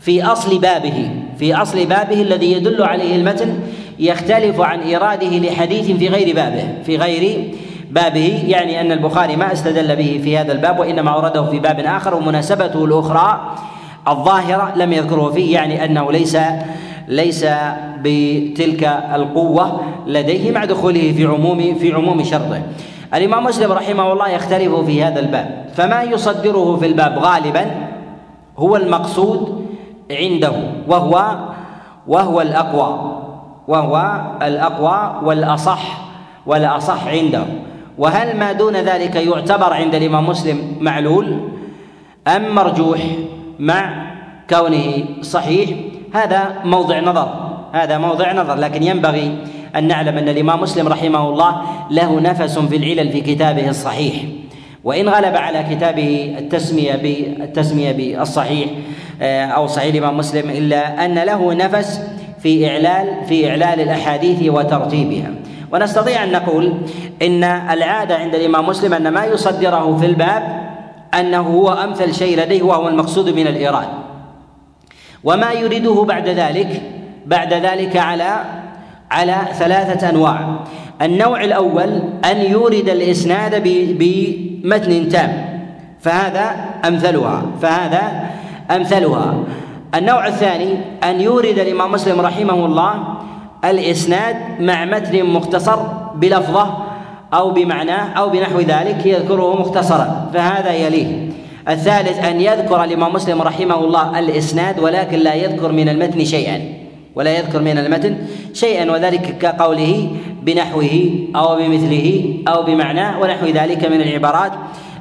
في 0.00 0.24
أصل 0.24 0.58
بابه 0.58 1.10
في 1.38 1.54
أصل 1.54 1.86
بابه 1.86 2.22
الذي 2.22 2.52
يدل 2.52 2.82
عليه 2.82 3.16
المتن 3.16 3.58
يختلف 3.98 4.60
عن 4.60 4.80
إيراده 4.80 5.38
لحديث 5.38 5.90
في 5.90 6.08
غير 6.08 6.34
بابه 6.34 6.68
في 6.86 6.96
غير 6.96 7.52
بابه 7.90 8.44
يعني 8.46 8.80
أن 8.80 8.92
البخاري 8.92 9.36
ما 9.36 9.52
استدل 9.52 9.96
به 9.96 10.20
في 10.24 10.38
هذا 10.38 10.52
الباب 10.52 10.78
وإنما 10.78 11.10
أورده 11.10 11.44
في 11.50 11.58
باب 11.58 11.80
آخر 11.80 12.14
ومناسبته 12.14 12.84
الأخرى 12.84 13.54
الظاهرة 14.08 14.72
لم 14.76 14.92
يذكره 14.92 15.30
فيه 15.30 15.54
يعني 15.54 15.84
أنه 15.84 16.12
ليس 16.12 16.36
ليس 17.08 17.46
بتلك 18.02 18.84
القوة 19.14 19.82
لديه 20.06 20.50
مع 20.50 20.64
دخوله 20.64 21.12
في 21.16 21.24
عموم 21.24 21.74
في 21.74 21.92
عموم 21.92 22.24
شرطه. 22.24 22.62
الإمام 23.14 23.44
مسلم 23.44 23.72
رحمه 23.72 24.12
الله 24.12 24.28
يختلف 24.28 24.74
في 24.74 25.04
هذا 25.04 25.20
الباب. 25.20 25.70
فما 25.74 26.02
يصدره 26.02 26.76
في 26.76 26.86
الباب 26.86 27.18
غالبا 27.18 27.66
هو 28.58 28.76
المقصود 28.76 29.66
عنده 30.10 30.52
وهو 30.88 31.36
وهو 32.06 32.40
الأقوى 32.40 33.22
وهو 33.68 34.20
الأقوى 34.42 35.20
والأصح 35.22 35.82
والأصح 36.46 37.06
عنده. 37.06 37.42
وهل 37.98 38.36
ما 38.36 38.52
دون 38.52 38.76
ذلك 38.76 39.16
يعتبر 39.16 39.72
عند 39.72 39.94
الإمام 39.94 40.26
مسلم 40.26 40.76
معلول؟ 40.80 41.38
أم 42.26 42.54
مرجوح 42.54 43.00
مع 43.58 44.06
كونه 44.50 45.04
صحيح؟ 45.22 45.70
هذا 46.14 46.54
موضع 46.64 47.00
نظر 47.00 47.28
هذا 47.72 47.98
موضع 47.98 48.32
نظر 48.32 48.54
لكن 48.54 48.82
ينبغي 48.82 49.38
أن 49.76 49.88
نعلم 49.88 50.18
أن 50.18 50.28
الإمام 50.28 50.60
مسلم 50.60 50.88
رحمه 50.88 51.28
الله 51.28 51.62
له 51.90 52.20
نفس 52.20 52.58
في 52.58 52.76
العلل 52.76 53.12
في 53.12 53.20
كتابه 53.20 53.68
الصحيح. 53.68 54.14
وإن 54.84 55.08
غلب 55.08 55.36
على 55.36 55.64
كتابه 55.70 56.36
التسمية 56.38 56.94
بالتسمية 56.94 57.92
بالصحيح 57.92 58.68
آه، 59.22 59.46
أو 59.46 59.66
صحيح 59.66 59.94
الإمام 59.94 60.16
مسلم 60.16 60.50
إلا 60.50 61.04
أن 61.04 61.14
له 61.14 61.54
نفس 61.54 62.00
في 62.42 62.70
إعلال 62.70 63.24
في 63.28 63.50
إعلال 63.50 63.80
الأحاديث 63.80 64.50
وترتيبها. 64.50 65.30
ونستطيع 65.72 66.24
أن 66.24 66.32
نقول 66.32 66.74
إن 67.22 67.44
العادة 67.44 68.16
عند 68.16 68.34
الإمام 68.34 68.66
مسلم 68.66 68.94
أن 68.94 69.08
ما 69.08 69.24
يصدره 69.24 69.96
في 69.96 70.06
الباب 70.06 70.66
أنه 71.20 71.40
هو 71.40 71.72
أمثل 71.72 72.14
شيء 72.14 72.38
لديه 72.38 72.62
وهو 72.62 72.88
المقصود 72.88 73.28
من 73.28 73.46
الإيراد. 73.46 73.88
وما 75.24 75.52
يريده 75.52 76.02
بعد 76.02 76.28
ذلك 76.28 76.82
بعد 77.26 77.54
ذلك 77.54 77.96
على 77.96 78.44
على 79.10 79.36
ثلاثة 79.58 80.10
أنواع. 80.10 80.56
النوع 81.02 81.44
الأول 81.44 82.02
أن 82.24 82.36
يورد 82.36 82.88
الإسناد 82.88 83.62
بمتن 83.98 85.08
تام. 85.08 85.60
فهذا 86.00 86.56
أمثلها. 86.84 87.42
فهذا 87.62 88.30
أمثلها. 88.70 89.34
النوع 89.94 90.26
الثاني 90.26 90.74
أن 91.04 91.20
يورد 91.20 91.58
الإمام 91.58 91.92
مسلم 91.92 92.20
رحمه 92.20 92.66
الله 92.66 93.04
الإسناد 93.64 94.36
مع 94.60 94.84
متن 94.84 95.24
مختصر 95.24 95.76
بلفظة 96.14 96.76
أو 97.34 97.50
بمعناه 97.50 98.12
أو 98.12 98.30
بنحو 98.30 98.60
ذلك 98.60 99.06
يذكره 99.06 99.60
مختصرا. 99.60 100.30
فهذا 100.34 100.72
يليه. 100.72 101.28
الثالث 101.68 102.24
أن 102.24 102.40
يذكر 102.40 102.84
الإمام 102.84 103.12
مسلم 103.12 103.42
رحمه 103.42 103.74
الله 103.74 104.18
الإسناد 104.18 104.78
ولكن 104.78 105.18
لا 105.18 105.34
يذكر 105.34 105.72
من 105.72 105.88
المتن 105.88 106.24
شيئا. 106.24 106.85
ولا 107.16 107.38
يذكر 107.38 107.60
من 107.60 107.78
المتن 107.78 108.16
شيئا 108.52 108.92
وذلك 108.92 109.38
كقوله 109.38 110.10
بنحوه 110.42 111.10
أو 111.36 111.56
بمثله 111.56 112.34
أو 112.48 112.62
بمعناه 112.62 113.20
ونحو 113.20 113.46
ذلك 113.46 113.84
من 113.84 114.00
العبارات 114.00 114.52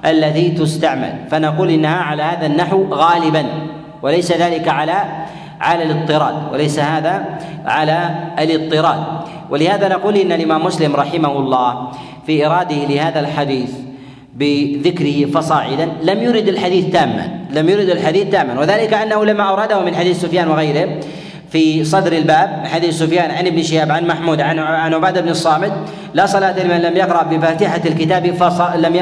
التي 0.05 0.49
تستعمل. 0.49 1.13
فنقول 1.31 1.69
إنها 1.69 1.97
على 1.97 2.23
هذا 2.23 2.45
النحو 2.45 2.85
غالبا 2.91 3.45
وليس 4.01 4.31
ذلك 4.31 4.67
على 4.67 5.05
على 5.61 5.83
الاضطراد 5.83 6.53
وليس 6.53 6.79
هذا 6.79 7.25
على 7.65 8.09
الاضطراد. 8.39 8.99
ولهذا 9.49 9.87
نقول 9.87 10.17
إن 10.17 10.31
الإمام 10.31 10.65
مسلم 10.65 10.95
رحمه 10.95 11.39
الله 11.39 11.91
في 12.25 12.45
إراده 12.45 12.75
لهذا 12.75 13.19
الحديث 13.19 13.71
بذكره 14.35 15.25
فصاعدا 15.25 15.89
لم 16.01 16.23
يرد 16.23 16.47
الحديث 16.47 16.85
تاما 16.85 17.39
لم 17.51 17.69
يرد 17.69 17.89
الحديث 17.89 18.29
تاما. 18.29 18.59
وذلك 18.59 18.93
أنه 18.93 19.25
لما 19.25 19.43
أورده 19.43 19.79
من 19.79 19.95
حديث 19.95 20.21
سفيان 20.21 20.47
وغيره 20.47 20.99
في 21.51 21.83
صدر 21.83 22.13
الباب 22.13 22.63
حديث 22.65 22.99
سفيان 22.99 23.31
عن 23.31 23.47
ابن 23.47 23.63
شهاب 23.63 23.91
عن 23.91 24.07
محمود 24.07 24.41
عن 24.41 24.59
عن 24.59 24.93
عبادة 24.93 25.21
بن 25.21 25.29
الصامت 25.29 25.71
لا 26.13 26.25
صلاة 26.25 26.63
لمن 26.63 26.81
لم 26.81 26.97
يقرأ 26.97 27.23
بفاتحة 27.23 27.81
الكتاب. 27.85 28.25
لم. 28.75 28.95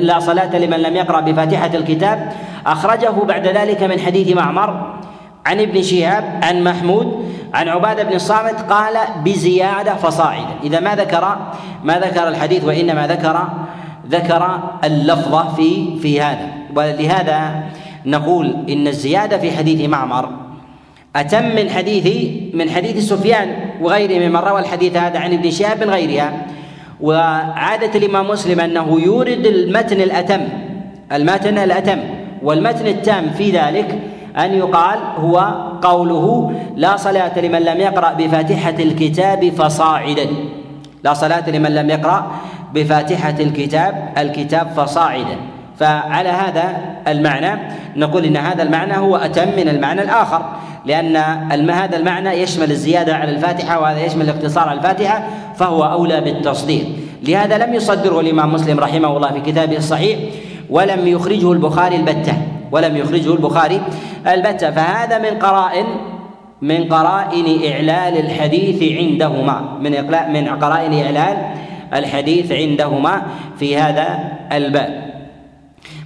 لا 0.00 0.20
صلاة 0.20 0.58
لمن 0.58 0.76
لم 0.76 0.96
يقرأ 0.96 1.20
بفاتحة 1.20 1.70
الكتاب 1.74 2.32
أخرجه 2.66 3.10
بعد 3.10 3.46
ذلك 3.46 3.82
من 3.82 4.00
حديث 4.00 4.36
معمر 4.36 4.94
عن 5.46 5.60
ابن 5.60 5.82
شهاب 5.82 6.40
عن 6.42 6.64
محمود 6.64 7.24
عن 7.54 7.68
عبادة 7.68 8.02
بن 8.02 8.12
الصامت 8.12 8.60
قال 8.70 8.94
بزيادة 9.24 9.94
فصاعدا 9.94 10.54
إذا 10.62 10.80
ما 10.80 10.94
ذكر 10.94 11.36
ما 11.84 11.98
ذكر 11.98 12.28
الحديث 12.28 12.64
وإنما 12.64 13.06
ذكر 13.06 13.48
ذكر 14.08 14.60
اللفظة 14.84 15.54
في 15.54 15.98
في 15.98 16.20
هذا 16.20 16.48
ولهذا 16.76 17.62
نقول 18.06 18.56
إن 18.68 18.86
الزيادة 18.86 19.38
في 19.38 19.56
حديث 19.56 19.88
معمر 19.88 20.43
أتم 21.16 21.54
من 21.54 21.70
حديث 21.70 22.06
من 22.54 22.70
حديث 22.70 23.08
سفيان 23.08 23.48
وغيره 23.80 24.28
ممن 24.28 24.36
روى 24.36 24.60
الحديث 24.60 24.96
هذا 24.96 25.18
عن 25.18 25.32
ابن 25.32 25.50
شهاب 25.50 25.84
من 25.84 25.90
غيرها. 25.90 26.46
وعادة 27.00 27.98
الإمام 27.98 28.28
مسلم 28.28 28.60
أنه 28.60 29.00
يورد 29.00 29.46
المتن 29.46 30.00
الأتم. 30.00 30.40
المتن 31.12 31.58
الأتم. 31.58 31.98
والمتن 32.42 32.86
التام 32.86 33.30
في 33.30 33.50
ذلك 33.50 33.98
أن 34.38 34.54
يقال 34.54 34.98
هو 35.16 35.38
قوله 35.82 36.52
لا 36.76 36.96
صلاة 36.96 37.38
لمن 37.38 37.62
لم 37.62 37.80
يقرأ 37.80 38.12
بفاتحة 38.12 38.74
الكتاب 38.78 39.50
فصاعدا. 39.50 40.26
لا 41.04 41.14
صلاة 41.14 41.50
لمن 41.50 41.74
لم 41.74 41.90
يقرأ 41.90 42.30
بفاتحة 42.74 43.34
الكتاب 43.40 44.12
الكتاب 44.18 44.66
فصاعدا. 44.76 45.53
فعلى 45.78 46.28
هذا 46.28 46.76
المعنى 47.08 47.60
نقول 47.96 48.24
إن 48.24 48.36
هذا 48.36 48.62
المعنى 48.62 48.96
هو 48.96 49.16
أتم 49.16 49.48
من 49.56 49.68
المعنى 49.68 50.02
الآخر 50.02 50.42
لأن 50.86 51.16
هذا 51.70 51.96
المعنى 51.96 52.30
يشمل 52.30 52.70
الزيادة 52.70 53.16
على 53.16 53.30
الفاتحة 53.30 53.80
وهذا 53.80 54.04
يشمل 54.04 54.22
الاقتصار 54.22 54.68
على 54.68 54.78
الفاتحة 54.78 55.28
فهو 55.56 55.84
أولى 55.84 56.20
بالتصدير 56.20 56.84
لهذا 57.22 57.66
لم 57.66 57.74
يصدره 57.74 58.20
الإمام 58.20 58.52
مسلم 58.52 58.80
رحمه 58.80 59.16
الله 59.16 59.32
في 59.32 59.40
كتابه 59.40 59.76
الصحيح 59.76 60.18
ولم 60.70 61.06
يخرجه 61.06 61.52
البخاري 61.52 61.96
البتة 61.96 62.34
ولم 62.72 62.96
يخرجه 62.96 63.32
البخاري 63.34 63.80
البتة. 64.26 64.70
فهذا 64.70 65.18
من 65.18 65.38
قرائن 65.38 65.86
من 66.62 66.88
قرائن 66.88 67.72
إعلال 67.72 68.18
الحديث 68.18 68.98
عندهما 68.98 69.78
من 69.80 69.92
من 70.32 70.48
قرائن 70.48 71.04
إعلال 71.04 71.36
الحديث 71.94 72.52
عندهما 72.52 73.22
في 73.58 73.76
هذا 73.76 74.18
الباب. 74.52 75.13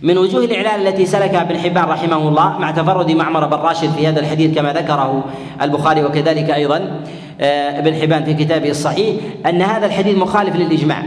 من 0.03 0.19
وجوه 0.19 0.45
الإعلال 0.45 0.89
التي 0.89 1.07
سلكها 1.07 1.43
ابن 1.43 1.59
حبان 1.59 1.85
رحمه 1.85 2.29
الله 2.29 2.59
مع 2.59 2.71
تفرد 2.71 3.11
معمر 3.11 3.47
بن 3.47 3.57
راشد 3.57 3.93
في 3.93 4.09
هذا 4.09 4.21
الحديث 4.21 4.55
كما 4.55 4.73
ذكره 4.73 5.25
البخاري 5.63 6.05
وكذلك 6.05 6.51
أيضا 6.51 7.01
آه، 7.41 7.79
ابن 7.79 7.95
حبان 7.95 8.25
في 8.25 8.35
كتابه 8.35 8.71
الصحيح 8.71 9.17
أن 9.47 9.63
هذا 9.63 9.87
الحديث 9.87 10.19
مخالف 10.19 10.57
للإجماع. 10.57 11.03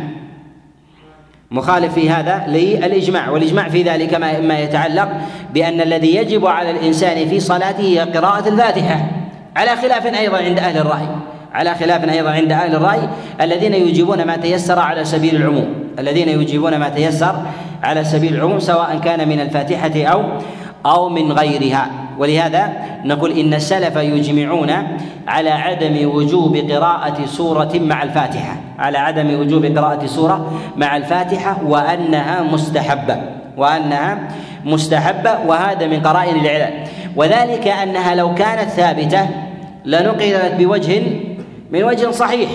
مخالف 1.51 1.93
في 1.93 2.09
هذا 2.09 2.45
للإجماع 2.47 3.29
والإجماع 3.29 3.69
في 3.69 3.83
ذلك 3.83 4.13
ما 4.43 4.59
يتعلق 4.59 5.09
بأن 5.53 5.81
الذي 5.81 6.15
يجب 6.15 6.45
على 6.45 6.71
الإنسان 6.71 7.29
في 7.29 7.39
صلاته 7.39 7.83
هي 7.83 7.99
قراءة 7.99 8.49
الفاتحة. 8.49 9.05
على 9.55 9.75
خلاف 9.75 10.05
أيضا 10.05 10.37
عند 10.37 10.59
أهل 10.59 10.77
الرأي. 10.77 11.07
على 11.53 11.75
خلاف 11.75 12.09
أيضا 12.09 12.29
عند 12.29 12.51
أهل 12.51 12.75
الرأي 12.75 13.09
الذين 13.41 13.73
يجيبون 13.73 14.23
ما 14.23 14.35
تيسر 14.35 14.79
على 14.79 15.05
سبيل 15.05 15.35
العموم. 15.35 15.80
الذين 15.99 16.29
يجيبون 16.29 16.77
ما 16.77 16.89
تيسر 16.89 17.35
على 17.83 18.03
سبيل 18.03 18.35
العموم 18.35 18.59
سواء 18.59 18.99
كان 19.03 19.29
من 19.29 19.39
الفاتحة 19.39 20.03
أو 20.03 20.23
أو 20.85 21.09
من 21.09 21.31
غيرها. 21.31 21.87
ولهذا 22.17 22.73
نقول 23.05 23.31
إن 23.31 23.53
السلف 23.53 23.95
يجمعون 23.95 24.71
على 25.27 25.49
عدم 25.49 26.09
وجوب 26.09 26.57
قراءة 26.57 27.25
سورة 27.25 27.71
مع 27.75 28.03
الفاتحة. 28.03 28.55
على 28.79 28.97
عدم 28.97 29.39
وجوب 29.39 29.65
قراءة 29.65 30.05
سورة 30.05 30.51
مع 30.77 30.97
الفاتحة 30.97 31.57
وأنها 31.65 32.41
مستحبة. 32.41 33.17
وأنها 33.57 34.19
مستحبة 34.65 35.39
وهذا 35.47 35.87
من 35.87 35.99
قرائن 35.99 36.35
الإعلان 36.35 36.73
وذلك 37.15 37.67
أنها 37.67 38.15
لو 38.15 38.35
كانت 38.35 38.69
ثابتة 38.69 39.29
لنقلت 39.85 40.53
بوجه 40.57 41.01
من 41.71 41.83
وجه 41.83 42.11
صحيح 42.11 42.49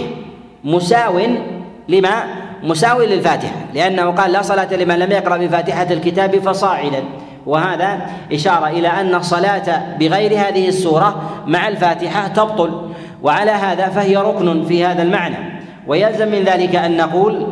مساو 0.65 1.21
لما 1.89 2.25
مساو 2.63 3.03
للفاتحة 3.03 3.57
لأنه 3.75 4.11
قال 4.11 4.33
لا 4.33 4.43
صلاة 4.43 4.75
لمن 4.75 4.99
لم 4.99 5.13
يقرأ 5.13 5.37
بفاتحة 5.37 5.87
الكتاب 5.91 6.39
فصاعدا. 6.39 7.05
وهذا 7.47 8.01
إشارة 8.33 8.67
إلى 8.67 8.89
أن 8.89 9.15
الصلاة 9.15 9.97
بغير 10.01 10.33
هذه 10.33 10.69
السورة 10.69 11.43
مع 11.47 11.69
الفاتحة 11.69 12.29
تبطل 12.29 12.91
وعلى 13.23 13.51
هذا 13.51 13.89
فهي 13.89 14.17
ركن 14.17 14.65
في 14.65 14.85
هذا 14.85 15.03
المعنى. 15.03 15.37
ويلزم 15.87 16.29
من 16.29 16.45
ذلك 16.45 16.77
أن 16.77 16.97
نقول 16.97 17.47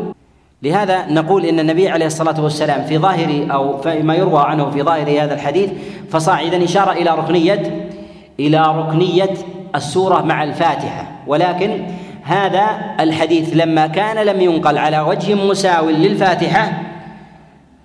لهذا 0.63 1.07
نقول 1.09 1.45
إن 1.45 1.61
النبي 1.61 1.89
عليه 1.89 2.07
الصلاة 2.07 2.43
والسلام 2.43 2.85
في 2.85 2.99
ظاهر 2.99 3.47
أو 3.53 3.79
فيما 3.79 4.15
يروى 4.15 4.43
عنه 4.43 4.71
في 4.71 4.83
ظاهر 4.83 5.23
هذا 5.23 5.35
الحديث 5.35 5.71
فصاعدا 6.11 6.65
اشار 6.65 6.93
إلى 6.93 7.11
ركنية 7.11 7.89
إلى 8.41 8.75
ركنية 8.77 9.31
السورة 9.75 10.23
مع 10.23 10.43
الفاتحة. 10.43 11.13
ولكن 11.27 11.87
هذا 12.25 12.66
الحديث 13.00 13.57
لما 13.57 13.87
كان 13.87 14.26
لم 14.26 14.40
ينقل 14.40 14.78
على 14.78 15.00
وجه 15.00 15.35
مساو 15.35 15.90
للفاتحة 15.90 16.73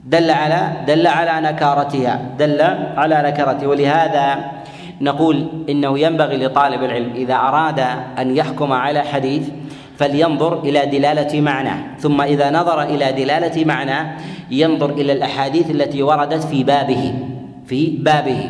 دل 0.05 0.31
على 0.31 0.71
دل 0.87 1.07
على 1.07 1.47
نكارتها 1.47 2.21
دل 2.39 2.61
على 2.97 3.21
نكارتها. 3.21 3.67
ولهذا 3.67 4.51
نقول 5.01 5.65
إنه 5.69 5.99
ينبغي 5.99 6.37
لطالب 6.37 6.83
العلم 6.83 7.11
إذا 7.15 7.35
أراد 7.35 7.79
أن 8.19 8.35
يحكم 8.35 8.73
على 8.73 9.01
حديث 9.01 9.49
فلينظر 9.97 10.59
إلى 10.59 10.85
دلالة 10.85 11.41
معناه. 11.41 11.79
ثم 11.99 12.21
إذا 12.21 12.49
نظر 12.49 12.81
إلى 12.83 13.11
دلالة 13.11 13.65
معناه 13.65 14.15
ينظر 14.51 14.89
إلى 14.89 15.11
الأحاديث 15.13 15.71
التي 15.71 16.03
وردت 16.03 16.43
في 16.43 16.63
بابه 16.63 17.13
في 17.67 17.97
بابه. 17.99 18.49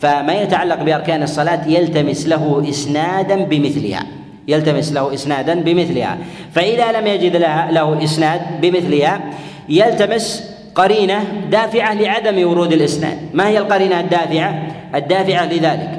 فما 0.00 0.32
يتعلق 0.32 0.82
بأركان 0.82 1.22
الصلاة 1.22 1.68
يلتمس 1.68 2.28
له 2.28 2.66
إسنادا 2.68 3.44
بمثلها. 3.44 4.19
يلتمس 4.50 4.92
له 4.92 5.14
إسنادا 5.14 5.54
بمثلها. 5.54 6.18
فإذا 6.54 6.92
لم 6.92 7.06
يجد 7.06 7.36
لها 7.36 7.70
له 7.70 8.04
إسناد 8.04 8.40
بمثلها 8.60 9.20
يلتمس 9.68 10.50
قرينة 10.74 11.24
دافعة 11.50 11.94
لعدم 11.94 12.48
ورود 12.48 12.72
الإسناد. 12.72 13.18
ما 13.34 13.48
هي 13.48 13.58
القرينة 13.58 14.00
الدافعة؟ 14.00 14.62
الدافعة 14.94 15.44
لذلك. 15.44 15.90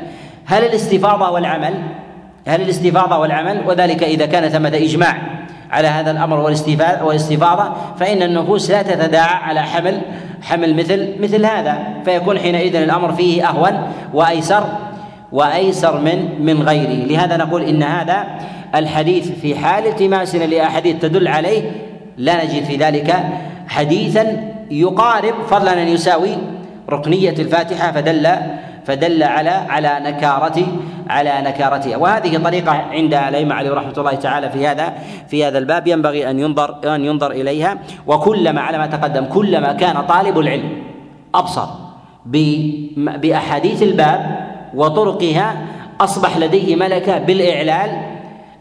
هل 0.46 0.64
الاستفاضة 0.64 1.32
والعمل؟ 1.32 1.74
هل 2.48 2.62
الاستفاضة 2.62 3.18
والعمل؟ 3.18 3.62
وذلك 3.68 4.04
إذا 4.04 4.26
كان 4.26 4.50
ثمة 4.50 4.70
إجماع 4.76 5.18
على 5.72 5.88
هذا 5.88 6.12
الأمر 6.12 6.40
والاستفاضة 7.04 7.74
فإن 8.00 8.24
النفوس 8.24 8.72
لا 8.72 8.82
تتداعى 8.82 9.36
على 9.36 9.62
حمل 9.62 10.02
حمل 10.44 10.76
مثل 10.76 11.16
مثل 11.20 11.46
هذا. 11.46 11.78
فيكون 12.06 12.40
حينئذ 12.40 12.76
الأمر 12.76 13.14
فيه 13.14 13.50
أهون 13.50 13.92
وأيسر 14.14 14.64
وأيسر 15.32 16.02
من 16.02 16.46
من 16.46 16.62
غيره 16.62 17.06
لهذا 17.06 17.38
نقول 17.38 17.62
إن 17.62 17.84
هذا 17.84 18.26
الحديث 18.76 19.32
في 19.32 19.56
حال 19.56 19.88
التماسنا 19.88 20.44
لأحاديث 20.44 21.02
تدل 21.02 21.28
عليه 21.28 21.72
لا 22.18 22.46
نجد 22.46 22.64
في 22.64 22.76
ذلك 22.76 23.16
حديثا 23.68 24.52
يقارب 24.72 25.34
فضلا 25.50 25.82
أن 25.84 25.88
يساوي 25.88 26.38
ركنية 26.90 27.36
الفاتحة 27.40 27.92
فدل 27.92 28.28
فدل 28.86 29.24
على 29.24 29.50
على 29.50 30.00
نكارة 30.04 30.66
على 31.10 31.42
نكارتها 31.42 31.98
وهذه 31.98 32.38
طريقة 32.38 32.72
عند 32.72 33.14
الأئمة 33.14 33.56
عليه 33.56 33.72
رحمة 33.72 33.94
الله 33.98 34.14
تعالى 34.16 34.50
في 34.50 34.68
هذا 34.68 34.94
في 35.28 35.46
هذا 35.46 35.58
الباب 35.58 35.88
ينبغي 35.88 36.30
أن 36.30 36.40
ينظر 36.40 36.96
أن 36.96 37.06
ينظر 37.06 37.32
إليها. 37.32 37.78
وكلما 38.08 38.62
على 38.62 38.78
ما 38.78 38.88
تقدم 38.88 39.26
كلما 39.26 39.74
كان 39.74 40.02
طالب 40.02 40.40
العلم 40.40 40.84
أبصر 41.36 41.68
بأحاديث 42.96 43.84
الباب 43.84 44.51
وطرقها 44.74 45.56
أصبح 46.02 46.38
لديه 46.38 46.76
ملكة 46.76 47.18
بالإعلال 47.18 48.02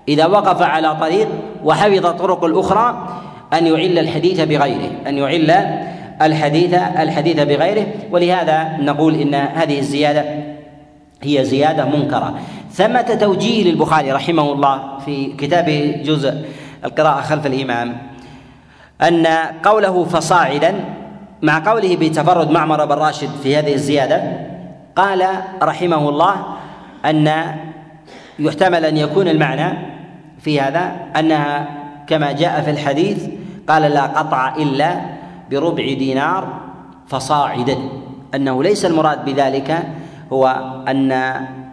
إذا 0.09 0.27
وقف 0.27 0.63
على 0.63 0.97
طريق 0.97 1.29
وحفظ 1.65 2.07
الطرق 2.07 2.45
الأخرى 2.45 3.09
أن 3.53 3.67
يعل 3.67 3.99
الحديث 3.99 4.41
بغيره 4.41 4.91
أن 5.07 5.19
يعل 5.19 5.51
الحديث 6.23 6.75
الحديث 6.75 7.41
بغيره. 7.41 7.87
ولهذا 8.11 8.77
نقول 8.81 9.15
إن 9.15 9.35
هذه 9.35 9.79
الزيادة 9.79 10.25
هي 11.23 11.45
زيادة 11.45 11.85
منكرة. 11.85 12.35
ثمة 12.73 13.03
توجيه 13.21 13.71
للبخاري 13.71 14.13
رحمه 14.13 14.53
الله 14.53 14.99
في 15.05 15.33
كتاب 15.33 15.67
جزء 16.05 16.35
القراءة 16.85 17.21
خلف 17.21 17.47
الإمام 17.47 17.97
أن 19.03 19.27
قوله 19.63 20.05
فصاعدا 20.05 20.75
مع 21.43 21.71
قوله 21.71 21.97
بتفرد 21.97 22.51
معمر 22.51 22.85
بن 22.85 22.95
راشد 22.95 23.29
في 23.43 23.57
هذه 23.57 23.75
الزيادة 23.75 24.50
قال 25.01 25.27
رحمه 25.63 26.09
الله 26.09 26.35
أن 27.05 27.55
يحتمل 28.39 28.85
أن 28.85 28.97
يكون 28.97 29.29
المعنى 29.29 29.79
في 30.41 30.61
هذا 30.61 30.93
أنها 31.17 31.69
كما 32.07 32.33
جاء 32.33 32.63
في 32.63 32.71
الحديث 32.71 33.27
قال 33.69 33.83
لا 33.83 34.03
قطع 34.03 34.57
إلا 34.57 35.01
بربع 35.51 35.85
دينار 35.85 36.61
فصاعدا. 37.07 37.77
أنه 38.35 38.63
ليس 38.63 38.85
المراد 38.85 39.25
بذلك 39.25 39.83
هو 40.33 40.47
أن 40.89 41.13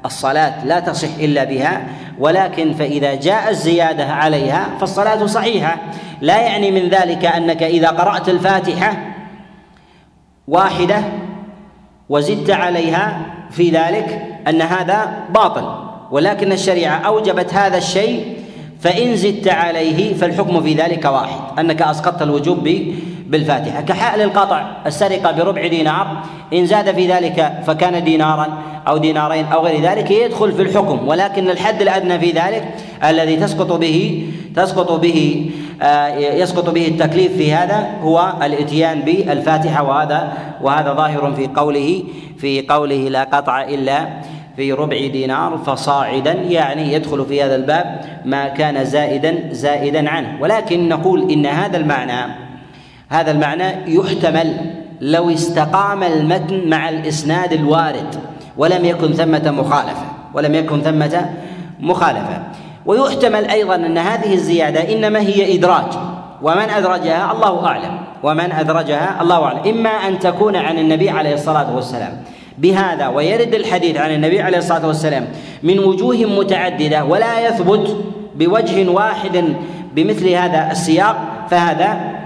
الصلاة 0.05 0.65
لا 0.65 0.79
تصح 0.79 1.15
إلا 1.19 1.43
بها 1.43 1.87
ولكن 2.19 2.73
فإذا 2.73 3.15
جاء 3.15 3.49
الزيادة 3.49 4.05
عليها 4.05 4.67
فالصلاة 4.79 5.25
صحيحة. 5.25 5.77
لا 6.21 6.41
يعني 6.41 6.71
من 6.71 6.89
ذلك 6.89 7.25
أنك 7.25 7.63
إذا 7.63 7.89
قرأت 7.89 8.29
الفاتحة 8.29 8.97
واحدة 10.47 10.97
وزدت 12.09 12.49
عليها 12.49 13.21
في 13.51 13.69
ذلك 13.69 14.21
أن 14.47 14.61
هذا 14.61 15.13
باطل 15.33 15.87
ولكن 16.11 16.51
الشريعة 16.51 16.95
أوجبت 16.97 17.53
هذا 17.53 17.77
الشيء 17.77 18.37
فإن 18.79 19.15
زدت 19.15 19.47
عليه 19.47 20.13
فالحكم 20.13 20.61
في 20.61 20.73
ذلك 20.73 21.05
واحد 21.05 21.59
أنك 21.59 21.81
أسقطت 21.81 22.21
الوجوب 22.21 22.63
بالفاتحة. 23.29 23.81
كحال 23.81 24.21
القطع 24.21 24.65
السرقة 24.85 25.31
بربع 25.31 25.67
دينار 25.67 26.07
إن 26.53 26.65
زاد 26.65 26.95
في 26.95 27.07
ذلك 27.07 27.63
فكان 27.67 28.03
دينارا 28.03 28.47
أو 28.87 28.97
دينارين 28.97 29.45
أو 29.45 29.65
غير 29.65 29.81
ذلك 29.81 30.11
يدخل 30.11 30.51
في 30.51 30.61
الحكم. 30.61 31.07
ولكن 31.07 31.49
الحد 31.49 31.81
الأدنى 31.81 32.19
في 32.19 32.31
ذلك 32.31 32.75
الذي 33.03 33.35
تسقط 33.35 33.71
به 33.71 34.27
تسقط 34.55 34.91
به 34.91 35.51
آه، 35.81 36.07
يسقط 36.17 36.69
به 36.69 36.87
التكليف 36.87 37.37
في 37.37 37.53
هذا 37.53 37.89
هو 38.01 38.33
الإتيان 38.43 39.01
بالفاتحة. 39.01 39.83
وهذا 39.83 40.33
وهذا 40.61 40.93
ظاهر 40.93 41.33
في 41.33 41.47
قوله 41.47 42.03
في 42.37 42.67
قوله 42.69 43.09
لا 43.09 43.23
قطع 43.23 43.63
إلا 43.63 44.07
في 44.55 44.73
ربع 44.73 45.07
دينار 45.07 45.57
فصاعدا 45.57 46.31
يعني 46.33 46.93
يدخل 46.93 47.25
في 47.25 47.43
هذا 47.43 47.55
الباب 47.55 48.01
ما 48.25 48.47
كان 48.47 48.85
زائدا 48.85 49.49
زائدا 49.51 50.09
عنه. 50.09 50.37
ولكن 50.41 50.89
نقول 50.89 51.31
إن 51.31 51.45
هذا 51.45 51.77
المعنى 51.77 52.46
هذا 53.09 53.31
المعنى 53.31 53.95
يحتمل 53.95 54.57
لو 55.01 55.29
استقام 55.29 56.03
المتن 56.03 56.69
مع 56.69 56.89
الإسناد 56.89 57.53
الوارد 57.53 58.15
ولم 58.57 58.85
يكن 58.85 59.13
ثمة 59.13 59.51
مخالفة 59.51 60.05
ولم 60.33 60.55
يكن 60.55 60.81
ثمة 60.81 61.29
مخالفة. 61.79 62.43
ويحتمل 62.85 63.45
أيضا 63.45 63.75
أن 63.75 63.97
هذه 63.97 64.33
الزيادة 64.33 64.93
إنما 64.93 65.19
هي 65.19 65.57
إدراج. 65.57 65.93
ومن 66.41 66.69
أدرجها 66.69 67.31
الله 67.31 67.65
أعلم. 67.65 67.99
ومن 68.23 68.51
أدرجها 68.51 69.21
الله 69.21 69.43
أعلم. 69.43 69.59
إما 69.59 69.89
أن 69.89 70.19
تكون 70.19 70.55
عن 70.55 70.79
النبي 70.79 71.09
عليه 71.09 71.33
الصلاة 71.33 71.75
والسلام 71.75 72.23
بهذا 72.57 73.07
ويرد 73.07 73.53
الحديث 73.53 73.97
عن 73.97 74.11
النبي 74.11 74.41
عليه 74.41 74.57
الصلاة 74.57 74.87
والسلام 74.87 75.27
من 75.63 75.79
وجوه 75.79 76.15
متعددة 76.15 77.05
ولا 77.05 77.47
يثبت 77.47 77.97
بوجه 78.35 78.89
واحد 78.89 79.43
بمثل 79.95 80.29
هذا 80.29 80.71
السياق 80.71 81.17
فهذا 81.49 82.16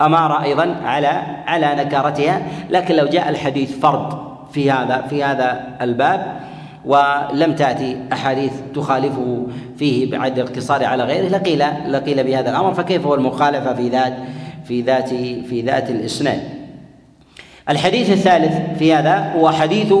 أمارة 0.00 0.42
أيضا 0.42 0.76
على 0.84 1.22
على 1.46 1.74
نكارتها. 1.74 2.42
لكن 2.70 2.94
لو 2.94 3.06
جاء 3.06 3.28
الحديث 3.28 3.78
فرد 3.78 4.18
في 4.52 4.70
هذا 4.70 5.06
في 5.10 5.24
هذا 5.24 5.76
الباب 5.80 6.40
ولم 6.84 7.54
تأتي 7.54 7.96
أحاديث 8.12 8.52
تخالفه 8.74 9.46
فيه 9.78 10.10
بعد 10.10 10.38
الاقتصار 10.38 10.84
على 10.84 11.04
غيره 11.04 11.28
لقيل 11.28 11.64
لقيل 11.88 12.24
بهذا 12.24 12.50
الأمر. 12.50 12.74
فكيف 12.74 13.06
هو 13.06 13.14
المخالفة 13.14 13.74
في 13.74 13.88
ذات 13.88 14.16
في 14.64 14.80
ذات 14.82 15.08
في 15.48 15.62
ذات 15.62 15.90
الإسناد؟ 15.90 16.40
الحديث 17.68 18.10
الثالث 18.10 18.78
في 18.78 18.94
هذا 18.94 19.32
هو 19.36 19.50
حديث 19.50 19.94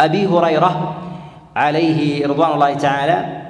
أبي 0.00 0.26
هريرة 0.26 0.96
عليه 1.56 2.26
رضوان 2.26 2.52
الله 2.52 2.74
تعالى 2.74 3.42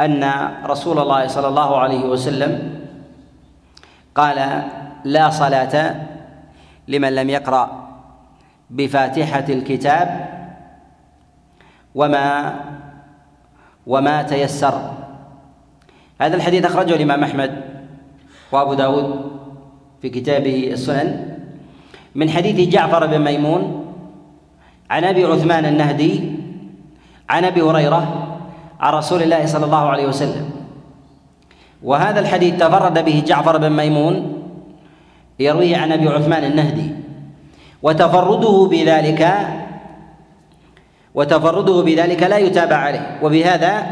أن 0.00 0.30
رسول 0.66 0.98
الله 0.98 1.26
صلى 1.26 1.48
الله 1.48 1.78
عليه 1.78 2.04
وسلم 2.04 2.82
قال 4.14 4.62
لا 5.04 5.30
صلاة 5.30 5.94
لمن 6.88 7.14
لم 7.14 7.30
يقرأ 7.30 7.88
بفاتحة 8.70 9.44
الكتاب 9.48 10.08
وما 11.94 12.54
وما 13.86 14.22
تيسر. 14.22 14.92
هذا 16.20 16.36
الحديث 16.36 16.64
أخرجه 16.64 16.94
الإمام 16.94 17.24
أحمد 17.24 17.52
وأبو 18.52 18.74
داود 18.74 19.32
في 20.02 20.08
كتابه 20.08 20.70
السنن 20.72 21.38
من 22.14 22.30
حديث 22.30 22.68
جعفر 22.68 23.06
بن 23.06 23.18
ميمون 23.18 23.94
عن 24.90 25.04
أبي 25.04 25.24
عثمان 25.24 25.64
النهدي 25.64 26.32
عن 27.28 27.44
أبي 27.44 27.62
هريرة 27.62 28.28
عن 28.80 28.92
رسول 28.92 29.22
الله 29.22 29.46
صلى 29.46 29.64
الله 29.64 29.88
عليه 29.88 30.06
وسلم. 30.06 30.50
وهذا 31.82 32.20
الحديث 32.20 32.60
تفرد 32.60 33.04
به 33.04 33.22
جعفر 33.26 33.56
بن 33.58 33.72
ميمون 33.72 34.41
يرويه 35.42 35.76
عن 35.76 35.92
أبي 35.92 36.08
عثمان 36.08 36.44
النهدي. 36.44 36.90
وتفرده 37.82 38.68
بذلك 38.70 39.28
وتفرده 41.14 41.82
بذلك 41.82 42.22
لا 42.22 42.38
يتابع 42.38 42.76
عليه. 42.76 43.18
وبهذا 43.22 43.86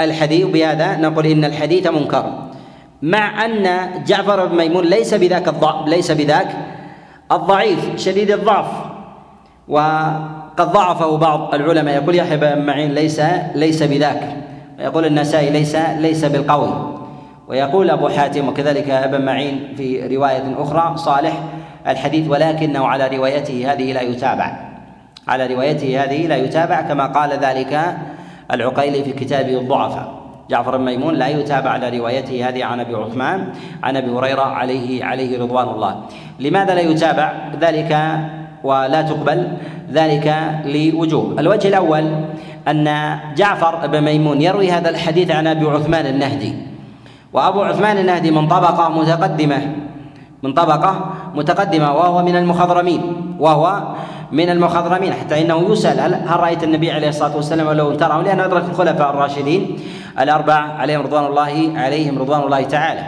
الحديث 0.00 0.46
بهذا 0.46 0.96
نقول 0.96 1.26
إن 1.26 1.44
الحديث 1.44 1.86
منكر. 1.86 2.48
مع 3.02 3.44
أن 3.44 3.88
جعفر 4.06 4.46
بن 4.46 4.56
ميمون 4.56 4.84
ليس 4.84 5.14
بذاك 5.14 5.48
الضعف 5.48 5.88
ليس 5.88 6.10
بذاك 6.10 6.56
الضعيف 7.32 7.96
شديد 7.96 8.30
الضعف. 8.30 8.66
وقد 9.68 10.72
ضعفه 10.72 11.16
بعض 11.16 11.54
العلماء. 11.54 11.94
يقول 11.94 12.14
يحيى 12.14 12.36
بن 12.36 12.66
معين 12.66 12.94
ليس 12.94 13.20
ليس 13.54 13.82
بذاك. 13.82 14.36
ويقول 14.78 15.06
النسائي 15.06 15.50
ليس 15.50 15.76
ليس 15.76 16.24
بالقوي. 16.24 16.97
ويقول 17.48 17.90
أبو 17.90 18.08
حاتم 18.08 18.48
وكذلك 18.48 18.90
ابن 18.90 19.24
معين 19.24 19.74
في 19.76 20.16
رواية 20.16 20.54
أخرى 20.58 20.96
صالح 20.96 21.32
الحديث 21.86 22.28
ولكنه 22.28 22.86
على 22.86 23.16
روايته 23.16 23.72
هذه 23.72 23.92
لا 23.92 24.00
يتابع. 24.00 24.68
على 25.28 25.46
روايته 25.54 26.04
هذه 26.04 26.26
لا 26.26 26.36
يتابع 26.36 26.80
كما 26.80 27.06
قال 27.06 27.30
ذلك 27.30 27.96
العقيلي 28.52 29.04
في 29.04 29.12
كتابه 29.12 29.58
الضعفاء. 29.58 30.18
جعفر 30.50 30.76
بن 30.76 30.84
ميمون 30.84 31.14
لا 31.14 31.28
يتابع 31.28 31.70
على 31.70 31.98
روايته 31.98 32.48
هذه 32.48 32.64
عن 32.64 32.80
أبي 32.80 32.94
عثمان 32.94 33.46
عن 33.82 33.96
أبي 33.96 34.10
هريرة 34.10 34.42
عليه 34.42 35.04
عليه 35.04 35.38
رضوان 35.42 35.68
الله. 35.68 36.00
لماذا 36.40 36.74
لا 36.74 36.80
يتابع؟ 36.80 37.32
ذلك 37.60 38.18
ولا 38.64 39.02
تقبل 39.02 39.48
ذلك 39.92 40.34
لوجوه 40.64 41.40
الوجه 41.40 41.68
الأول 41.68 42.10
أن 42.68 43.18
جعفر 43.36 43.86
بن 43.86 44.00
ميمون 44.00 44.42
يروي 44.42 44.70
هذا 44.70 44.90
الحديث 44.90 45.30
عن 45.30 45.46
أبي 45.46 45.66
عثمان 45.66 46.06
النهدي. 46.06 46.77
وأبو 47.32 47.62
عثمان 47.62 47.98
النهدي 47.98 48.30
من 48.30 48.48
طبقة 48.48 48.88
متقدمة 48.88 49.72
من 50.42 50.52
طبقة 50.52 51.14
متقدمة 51.34 51.94
وهو 51.94 52.22
من 52.22 52.36
المخضرمين 52.36 53.02
وهو 53.38 53.82
من 54.32 54.50
المخضرمين 54.50 55.12
حتى 55.12 55.42
إنه 55.42 55.72
يسأل 55.72 56.00
هل, 56.00 56.14
هل 56.14 56.40
رأيت 56.40 56.64
النبي 56.64 56.90
عليه 56.90 57.08
الصلاة 57.08 57.36
والسلام 57.36 57.66
ولو 57.66 57.94
تراه 57.94 58.22
لأنه 58.22 58.44
أدرك 58.44 58.64
الخلفاء 58.70 59.10
الراشدين 59.10 59.76
الأربعة 60.20 60.72
عليهم 60.72 61.02
رضوان 61.02 61.24
الله 61.24 61.72
عليهم 61.76 62.18
رضوان 62.18 62.40
الله 62.40 62.62
تعالى. 62.62 63.00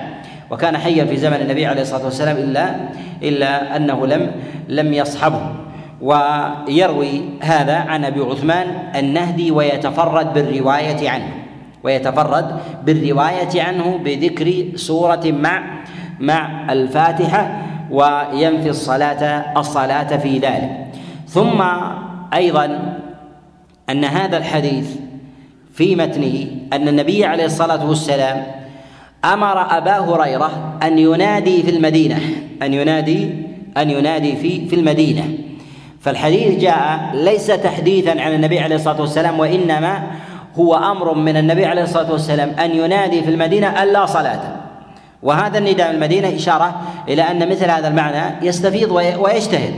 وكان 0.50 0.76
حيا 0.76 1.04
في 1.04 1.16
زمن 1.16 1.36
النبي 1.36 1.66
عليه 1.66 1.82
الصلاة 1.82 2.04
والسلام 2.04 2.36
الا 2.36 2.74
إلا 3.22 3.76
أنه 3.76 4.06
لم 4.06 4.30
لم 4.68 4.94
يصحبه. 4.94 5.40
ويروي 6.00 7.22
هذا 7.40 7.76
عن 7.76 8.04
أبي 8.04 8.20
عثمان 8.20 8.66
النهدي 8.96 9.50
ويتفرد 9.50 10.34
بالرواية 10.34 11.10
عنه. 11.10 11.39
ويتفرد 11.84 12.60
بالرواية 12.84 13.62
عنه 13.62 13.96
بذكر 14.04 14.76
سورة 14.76 15.20
مع 15.24 15.62
مع 16.20 16.72
الفاتحة 16.72 17.62
وينفي 17.90 18.70
الصلاة 18.70 19.52
الصلاة 19.60 20.16
في 20.16 20.38
ذلك. 20.38 20.86
ثم 21.28 21.62
أيضا 22.34 22.98
أن 23.90 24.04
هذا 24.04 24.36
الحديث 24.36 24.96
في 25.74 25.96
متنه 25.96 26.46
أن 26.72 26.88
النبي 26.88 27.24
عليه 27.24 27.44
الصلاة 27.44 27.88
والسلام 27.88 28.46
أمر 29.24 29.76
أبا 29.76 29.98
هريرة 29.98 30.78
أن 30.82 30.98
ينادي 30.98 31.62
في 31.62 31.70
المدينة 31.70 32.20
أن 32.62 32.74
ينادي 32.74 33.30
أن 33.76 33.90
ينادي 33.90 34.36
في 34.36 34.68
في 34.68 34.76
المدينة. 34.76 35.24
فالحديث 36.00 36.60
جاء 36.60 37.10
ليس 37.14 37.46
تحديثا 37.46 38.10
عن 38.10 38.34
النبي 38.34 38.58
عليه 38.58 38.76
الصلاة 38.76 39.00
والسلام 39.00 39.40
وإنما 39.40 40.02
هو 40.58 40.74
أمر 40.74 41.14
من 41.14 41.36
النبي 41.36 41.66
عليه 41.66 41.82
الصلاة 41.82 42.12
والسلام 42.12 42.50
أن 42.50 42.70
ينادي 42.70 43.22
في 43.22 43.30
المدينة 43.30 43.82
ألا 43.82 44.06
صلاة. 44.06 44.40
وهذا 45.22 45.58
النداء 45.58 45.90
المدينة 45.90 46.36
إشارة 46.36 46.80
إلى 47.08 47.22
أن 47.22 47.48
مثل 47.48 47.70
هذا 47.70 47.88
المعنى 47.88 48.46
يستفيض 48.46 48.90
ويجتهد. 49.18 49.74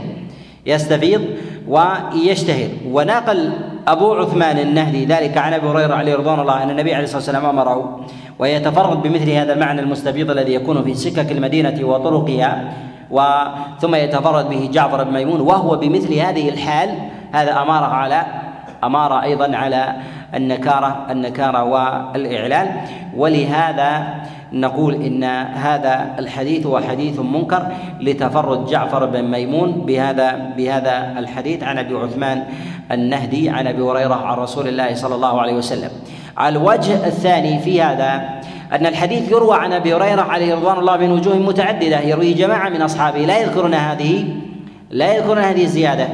يستفيض 0.65 1.21
ويجتهد. 1.67 2.69
ونقل 2.91 3.53
أبو 3.87 4.13
عثمان 4.13 4.59
النهدي 4.59 5.05
ذلك 5.05 5.37
عن 5.37 5.53
أبي 5.53 5.67
هريرة 5.67 5.93
عليه 5.93 6.15
رضوان 6.15 6.39
الله 6.39 6.63
أن 6.63 6.69
النبي 6.69 6.93
عليه 6.93 7.03
الصلاة 7.03 7.17
والسلام 7.17 7.45
أمره 7.45 7.99
ويتفرد 8.39 9.01
بمثل 9.01 9.29
هذا 9.29 9.53
المعنى 9.53 9.81
المستفيض 9.81 10.31
الذي 10.31 10.53
يكون 10.53 10.83
في 10.83 10.93
سكك 10.93 11.31
المدينة 11.31 11.87
وطرقها 11.87 12.73
وثم 13.11 13.95
يتفرد 13.95 14.49
به 14.49 14.69
جعفر 14.73 15.03
بن 15.03 15.13
ميمون 15.13 15.41
وهو 15.41 15.75
بمثل 15.75 16.13
هذه 16.13 16.49
الحال. 16.49 16.89
هذا 17.33 17.61
أماره 17.61 17.85
على 17.85 18.25
أماره 18.83 19.23
أيضا 19.23 19.55
على 19.57 19.95
النكارة 20.35 21.07
النكارة 21.09 21.63
والإعلان. 21.63 22.67
ولهذا 23.17 24.15
نقول 24.53 24.93
إن 24.93 25.23
هذا 25.53 26.15
الحديث 26.19 26.65
هو 26.65 26.79
حديث 26.79 27.19
منكر 27.19 27.67
لتفرد 27.99 28.65
جعفر 28.65 29.05
بن 29.05 29.23
ميمون 29.23 29.71
بهذا 29.71 30.53
بهذا 30.57 31.15
الحديث 31.17 31.63
عن 31.63 31.77
أبي 31.77 31.95
عثمان 31.95 32.43
النهدي 32.91 33.49
عن 33.49 33.67
أبي 33.67 33.81
هريرة 33.81 34.13
عن 34.13 34.37
رسول 34.37 34.67
الله 34.67 34.95
صلى 34.95 35.15
الله 35.15 35.41
عليه 35.41 35.53
وسلم. 35.53 35.89
الوجه 36.47 37.07
الثاني 37.07 37.59
في 37.59 37.81
هذا 37.81 38.29
أن 38.73 38.85
الحديث 38.85 39.31
يروى 39.31 39.57
عن 39.57 39.73
أبي 39.73 39.93
هريرة 39.93 40.21
عليه 40.21 40.55
رضوان 40.55 40.77
الله 40.77 40.97
من 40.97 41.11
وجوه 41.11 41.35
متعددة. 41.35 41.99
يرويه 41.99 42.35
جماعة 42.35 42.69
من 42.69 42.81
أصحابه. 42.81 43.19
لا 43.19 43.39
يذكرون 43.39 43.73
هذه 43.73 44.25
لا 44.89 45.13
يذكرون 45.13 45.37
هذه 45.37 45.63
الزيادة 45.63 46.07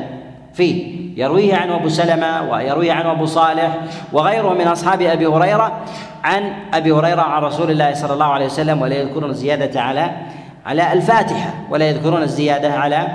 فيه. 0.54 0.99
يرويه 1.16 1.56
عنه 1.56 1.76
أبو 1.76 1.90
سلمة 1.90 2.52
ويرويه 2.52 2.94
عنه 2.94 3.12
أبو 3.12 3.26
صالح 3.26 3.78
وغيره 4.14 4.54
من 4.54 4.68
أصحاب 4.68 5.02
أبي 5.02 5.26
هريرة 5.26 5.72
عن 6.24 6.54
أبي 6.74 6.92
هريرة 6.92 7.22
عن 7.22 7.44
رسول 7.44 7.72
الله 7.72 7.94
صلى 7.94 8.14
الله 8.14 8.26
عليه 8.26 8.46
وسلم 8.46 8.82
ولا 8.82 8.96
يذكرون 8.96 9.30
الزيادة 9.30 9.82
على 9.82 10.12
على 10.66 10.94
الفاتحة 10.94 11.54
ولا 11.70 11.90
يذكرون 11.90 12.22
الزيادة 12.22 12.74
على 12.74 13.08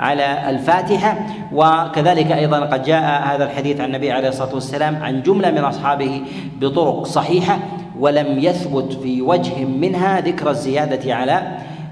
على 0.00 0.50
الفاتحة. 0.50 1.16
وكذلك 1.52 2.32
أيضا 2.32 2.60
قد 2.60 2.82
جاء 2.82 3.22
هذا 3.22 3.44
الحديث 3.44 3.80
عن 3.80 3.86
النبي 3.86 4.12
عليه 4.12 4.28
الصلاة 4.28 4.54
والسلام 4.54 5.02
عن 5.02 5.22
جملة 5.22 5.50
من 5.50 5.58
أصحابه 5.58 6.22
بطرق 6.60 7.02
صحيحة 7.02 7.58
ولم 7.98 8.38
يثبت 8.38 8.92
في 8.92 9.22
وجه 9.22 9.64
منها 9.64 10.20
ذكر 10.20 10.50
الزيادة 10.50 11.14
على 11.14 11.42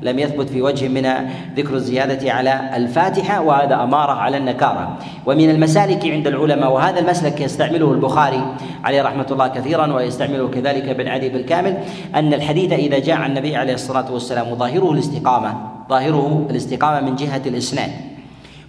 لم 0.02 0.18
يثبت 0.18 0.48
في 0.48 0.62
وجه 0.62 0.88
من 0.88 1.30
ذكر 1.56 1.74
الزيادة 1.74 2.32
على 2.32 2.70
الفاتحة 2.76 3.40
وهذا 3.40 3.82
أمارة 3.82 4.12
على 4.12 4.36
النكارة. 4.36 4.98
ومن 5.26 5.50
المسالك 5.50 6.06
عند 6.06 6.26
العلماء 6.26 6.72
وهذا 6.72 7.00
المسلك 7.00 7.40
يستعمله 7.40 7.92
البخاري 7.92 8.54
عليه 8.84 9.02
رحمة 9.02 9.26
الله 9.30 9.48
كثيرا 9.48 9.92
ويستعمله 9.92 10.48
كذلك 10.48 10.88
ابن 10.88 11.08
عدي 11.08 11.28
بالكامل 11.28 11.76
أن 12.14 12.34
الحديث 12.34 12.72
إذا 12.72 12.98
جاء 12.98 13.16
عن 13.16 13.30
النبي 13.30 13.56
عليه 13.56 13.74
الصلاة 13.74 14.12
والسلام 14.12 14.54
ظاهره 14.54 14.92
الاستقامة 14.92 15.54
ظاهره 15.90 16.46
الاستقامة 16.50 17.10
من 17.10 17.16
جهة 17.16 17.42
الإسناد. 17.46 17.90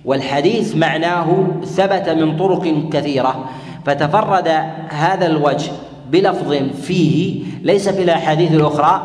والحديث 0.05 0.75
معناه 0.75 1.47
ثبت 1.65 2.09
من 2.09 2.37
طرق 2.37 2.89
كثيرة 2.91 3.45
فتفرد 3.85 4.47
هذا 4.89 5.27
الوجه 5.27 5.71
بلفظ 6.11 6.53
فيه 6.81 7.43
ليس 7.61 7.89
في 7.89 8.03
الأحاديث 8.03 8.51
الأخرى 8.51 9.01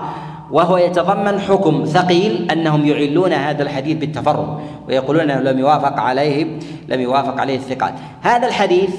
وهو 0.51 0.77
يتضمن 0.77 1.41
حكم 1.41 1.85
ثقيل 1.85 2.51
أنهم 2.51 2.87
يعلون 2.87 3.33
هذا 3.33 3.63
الحديث 3.63 3.97
بالتفرد 3.97 4.61
ويقولون 4.89 5.31
إنه 5.31 5.51
لم 5.51 5.59
يوافق 5.59 6.01
عليه 6.01 6.59
لم 6.89 7.01
يوافق 7.01 7.41
عليه 7.41 7.57
الثقات. 7.57 7.95
هذا 8.23 8.47
الحديث 8.47 8.91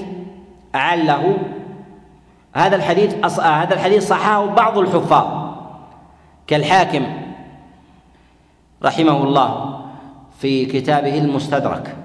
أعله 0.75 1.37
هذا 2.53 2.75
الحديث 2.75 3.39
هذا 3.39 3.73
الحديث 3.73 4.07
صححه 4.07 4.45
بعض 4.45 4.77
الحفاظ. 4.77 5.47
كالحاكم 6.47 7.05
رحمه 8.83 9.23
الله 9.23 9.79
في 10.39 10.65
كتابه 10.65 11.17
المستدرك 11.17 11.95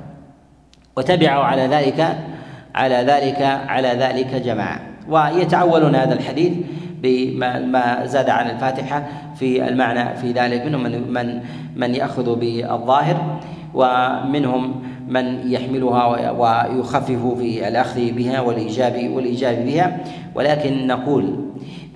وتبعه 0.97 1.43
على 1.43 1.63
ذلك 1.63 2.19
على 2.75 2.95
ذلك 2.95 3.43
على 3.69 3.89
ذلك 3.89 4.35
جماعة. 4.35 4.81
ويتعولون 5.09 5.95
هذا 5.95 6.15
الحديث 6.15 6.53
بما 7.03 8.07
زاد 8.07 8.31
عن 8.31 8.51
الفاتحة 8.51 9.07
في 9.37 9.69
المعنى 9.69 10.17
في 10.17 10.33
ذلك. 10.33 10.67
منهم 10.67 10.83
من 10.83 11.13
من 11.13 11.41
من 11.77 11.95
يأخذ 11.95 12.37
بالظاهر 12.37 13.41
ومنهم 13.75 14.83
من 15.09 15.51
يحملها 15.51 16.05
ويخفف 16.31 17.23
في 17.39 17.69
الأخذ 17.69 18.13
بها 18.13 18.41
والإيجاب 18.41 19.11
والإيجاب 19.11 19.67
بها. 19.67 20.01
ولكن 20.35 20.87
نقول 20.87 21.25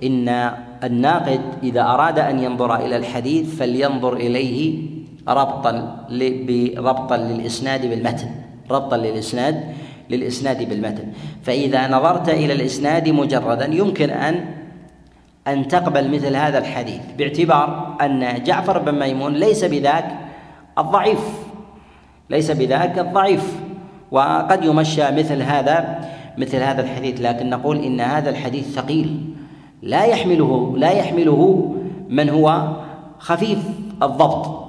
إن 0.03 0.51
الناقد 0.83 1.41
إذا 1.63 1.81
أراد 1.81 2.19
أن 2.19 2.39
ينظر 2.39 2.75
إلى 2.85 2.95
الحديث 2.97 3.55
فلينظر 3.55 4.13
إليه 4.13 4.77
ربطا 5.27 6.05
بربطا 6.47 7.17
للإسناد 7.17 7.85
بالمتن. 7.85 8.27
ربطا 8.71 8.97
للإسناد 8.97 9.63
للإسناد 10.09 10.69
بالمتن. 10.69 11.03
فإذا 11.43 11.87
نظرت 11.87 12.29
إلى 12.29 12.53
الإسناد 12.53 13.09
مجردا 13.09 13.65
يمكن 13.65 14.09
أن 14.09 14.56
أن 15.47 15.67
تقبل 15.67 16.11
مثل 16.11 16.35
هذا 16.35 16.57
الحديث 16.57 17.01
باعتبار 17.17 17.97
أن 18.01 18.43
جعفر 18.43 18.77
بن 18.77 18.99
ميمون 18.99 19.33
ليس 19.33 19.65
بذاك 19.65 20.17
الضعيف 20.77 21.19
ليس 22.29 22.51
بذاك 22.51 22.99
الضعيف 22.99 23.57
وقد 24.11 24.65
يمشى 24.65 25.11
مثل 25.11 25.41
هذا 25.41 25.99
مثل 26.37 26.57
هذا 26.57 26.81
الحديث 26.81 27.21
لكن 27.21 27.49
نقول 27.49 27.77
إن 27.77 28.01
هذا 28.01 28.29
الحديث 28.29 28.75
ثقيل. 28.75 29.35
لا 29.81 30.03
يحمله 30.03 30.73
لا 30.77 30.91
يحمله 30.91 31.73
من 32.09 32.29
هو 32.29 32.67
خفيف 33.19 33.59
الضبط. 34.03 34.67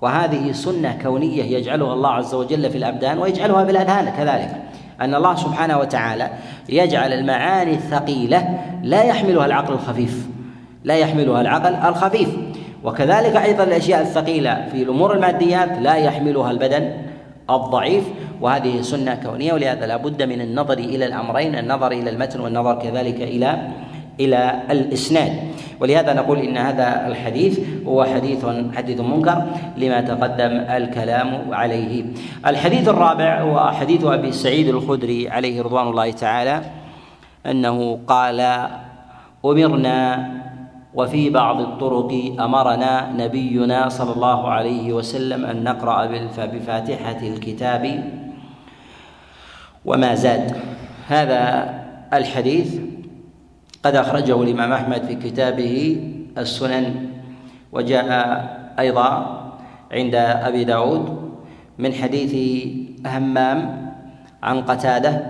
وهذه 0.00 0.52
سنة 0.52 0.98
كونية 1.02 1.44
يجعلها 1.44 1.92
الله 1.92 2.10
عز 2.10 2.34
وجل 2.34 2.70
في 2.70 2.78
الأبدان 2.78 3.18
ويجعلها 3.18 3.64
في 3.64 3.70
الأذهان 3.70 4.10
كذلك. 4.10 4.62
أن 5.00 5.14
الله 5.14 5.34
سبحانه 5.34 5.78
وتعالى 5.78 6.30
يجعل 6.68 7.12
المعاني 7.12 7.70
الثقيلة 7.70 8.58
لا 8.82 9.02
يحملها 9.02 9.46
العقل 9.46 9.72
الخفيف 9.72 10.26
لا 10.84 10.94
يحملها 10.94 11.40
العقل 11.40 11.74
الخفيف. 11.74 12.28
وكذلك 12.84 13.36
أيضا 13.36 13.64
الأشياء 13.64 14.02
الثقيلة 14.02 14.68
في 14.72 14.82
الأمور 14.82 15.14
الماديات 15.14 15.78
لا 15.78 15.94
يحملها 15.94 16.50
البدن 16.50 16.92
الضعيف 17.50 18.04
وهذه 18.40 18.80
سنة 18.80 19.14
كونية 19.14 19.52
ولهذا 19.52 19.86
لا 19.86 19.96
بد 19.96 20.22
من 20.22 20.40
النظر 20.40 20.78
إلى 20.78 21.06
الأمرين 21.06 21.54
النظر 21.54 21.92
إلى 21.92 22.10
المتن 22.10 22.40
والنظر 22.40 22.78
كذلك 22.78 23.22
إلى 23.22 23.68
إلى 24.20 24.62
الإسناد. 24.70 25.32
ولهذا 25.80 26.12
نقول 26.12 26.38
إن 26.38 26.56
هذا 26.56 27.06
الحديث 27.06 27.60
هو 27.86 28.04
حديث 28.04 28.46
حديث 28.76 29.00
منكر 29.00 29.42
لما 29.76 30.00
تقدم 30.00 30.52
الكلام 30.70 31.54
عليه. 31.54 32.04
الحديث 32.46 32.88
الرابع 32.88 33.40
هو 33.40 33.70
حديث 33.70 34.04
أبي 34.04 34.32
سعيد 34.32 34.68
الخدري 34.68 35.28
عليه 35.28 35.62
رضوان 35.62 35.88
الله 35.88 36.10
تعالى 36.10 36.60
أنه 37.46 37.98
قال 38.06 38.68
أمرنا 39.44 40.30
وفي 40.94 41.30
بعض 41.30 41.60
الطرق 41.60 42.12
أمرنا 42.40 43.12
نبينا 43.12 43.88
صلى 43.88 44.12
الله 44.12 44.48
عليه 44.48 44.92
وسلم 44.92 45.44
أن 45.44 45.64
نقرأ 45.64 46.06
بفاتحة 46.38 47.20
الكتاب 47.22 47.84
وما 49.84 50.14
زاد. 50.14 50.56
هذا 51.08 51.74
الحديث 52.12 52.95
قد 53.86 53.96
أخرجه 53.96 54.42
الإمام 54.42 54.72
أحمد 54.72 55.02
في 55.04 55.14
كتابه 55.14 56.00
السنن 56.38 57.08
وجاء 57.72 58.06
أيضا 58.78 59.10
عند 59.92 60.14
أبي 60.14 60.64
داود 60.64 61.30
من 61.78 61.92
حديث 61.92 62.34
همام 63.06 63.90
عن 64.42 64.62
قتادة 64.62 65.22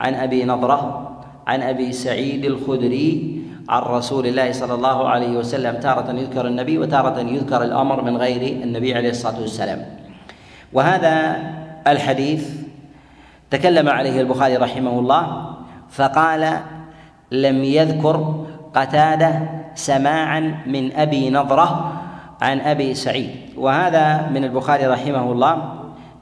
عن 0.00 0.14
أبي 0.14 0.44
نضرة 0.44 1.10
عن 1.46 1.62
أبي 1.62 1.92
سعيد 1.92 2.44
الخدري 2.44 3.42
عن 3.68 3.82
رسول 3.82 4.26
الله 4.26 4.52
صلى 4.52 4.74
الله 4.74 5.08
عليه 5.08 5.36
وسلم 5.36 5.76
تارة 5.76 6.12
يذكر 6.12 6.46
النبي 6.46 6.78
وتارة 6.78 7.20
يذكر 7.20 7.62
الأمر 7.64 8.02
من 8.02 8.16
غير 8.16 8.62
النبي 8.62 8.94
عليه 8.94 9.10
الصلاة 9.10 9.40
والسلام. 9.40 9.84
وهذا 10.72 11.36
الحديث 11.86 12.50
تكلم 13.50 13.88
عليه 13.88 14.20
البخاري 14.20 14.56
رحمه 14.56 14.98
الله 14.98 15.54
فقال 15.90 16.60
لم 17.32 17.64
يذكر 17.64 18.44
قتادة 18.74 19.40
سماعا 19.74 20.62
من 20.66 20.92
أبي 20.92 21.30
نضرة 21.30 21.92
عن 22.40 22.60
أبي 22.60 22.94
سعيد. 22.94 23.30
وهذا 23.56 24.28
من 24.34 24.44
البخاري 24.44 24.86
رحمه 24.86 25.32
الله 25.32 25.72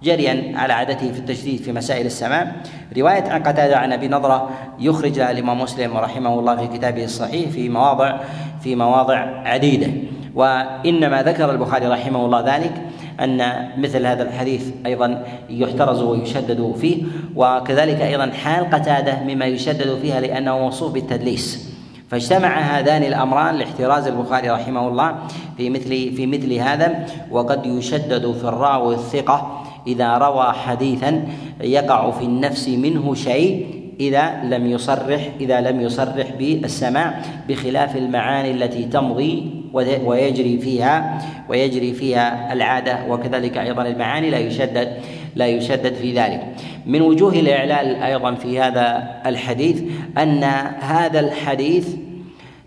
جريا 0.03 0.53
على 0.59 0.73
عادته 0.73 1.13
في 1.13 1.19
التشديد 1.19 1.61
في 1.61 1.73
مسائل 1.73 2.07
السماع. 2.07 2.53
رواية 2.97 3.31
عن 3.31 3.43
قتادة 3.43 3.77
عن 3.77 3.93
أبي 3.93 4.09
نضرة 4.09 4.51
يخرج 4.79 5.19
لها 5.19 5.31
الإمام 5.31 5.61
مسلم 5.61 5.97
رحمه 5.97 6.39
الله 6.39 6.57
في 6.57 6.79
كتابه 6.79 7.05
الصحيح 7.05 7.51
في 7.51 7.69
مواضع 7.69 8.17
في 8.61 8.75
مواضع 8.75 9.17
عديدة. 9.45 9.91
وإنما 10.35 11.23
ذكر 11.23 11.51
البخاري 11.51 11.87
رحمه 11.87 12.25
الله 12.25 12.57
ذلك 12.57 12.73
أن 13.21 13.69
مثل 13.79 14.07
هذا 14.07 14.23
الحديث 14.23 14.71
أيضا 14.87 15.25
يحترز 15.51 16.03
ويشدد 16.03 16.75
فيه 16.81 17.03
وكذلك 17.37 18.01
أيضا 18.01 18.31
حال 18.31 18.71
قتادة 18.71 19.23
مما 19.29 19.47
يشدد 19.47 19.99
فيها 20.03 20.21
لأنه 20.21 20.59
موصوف 20.59 20.93
بالتدليس. 20.93 21.71
فاجتمع 22.09 22.59
هذان 22.59 23.03
الأمران 23.03 23.55
لاحتراز 23.55 24.07
البخاري 24.07 24.51
رحمه 24.51 24.89
الله 24.89 25.19
في 25.57 25.71
مثل 25.71 25.89
في 25.89 26.27
مثل 26.27 26.53
هذا 26.53 27.07
وقد 27.31 27.67
يشدد 27.67 28.33
في 28.33 28.45
الراوي 28.45 28.95
الثقة 28.95 29.65
إذا 29.87 30.19
روى 30.19 30.53
حديثا 30.53 31.23
يقع 31.61 32.11
في 32.11 32.25
النفس 32.25 32.69
منه 32.69 33.15
شيء 33.15 33.67
إذا 34.01 34.45
لم 34.45 34.67
يصرح 34.67 35.31
إذا 35.41 35.61
لم 35.61 35.81
يصرح 35.81 36.27
بالسماع 36.39 37.23
بخلاف 37.49 37.97
المعاني 37.97 38.51
التي 38.51 38.85
تمضي 38.85 39.60
ويجري 40.05 40.59
فيها 40.59 41.19
ويجري 41.49 41.93
فيها 41.93 42.53
العادة 42.53 42.99
وكذلك 43.09 43.59
أيضا 43.59 43.83
المعاني 43.83 44.31
لا 44.31 44.39
يشدد 44.39 44.89
لا 45.35 45.47
يشدد 45.47 45.95
في 45.95 46.13
ذلك. 46.13 46.47
من 46.87 47.03
وجوه 47.03 47.33
الإعلال 47.33 48.03
أيضا 48.03 48.35
في 48.35 48.61
هذا 48.61 49.17
الحديث 49.27 49.83
أن 50.19 50.45
هذا 50.81 51.21
الحديث 51.21 51.89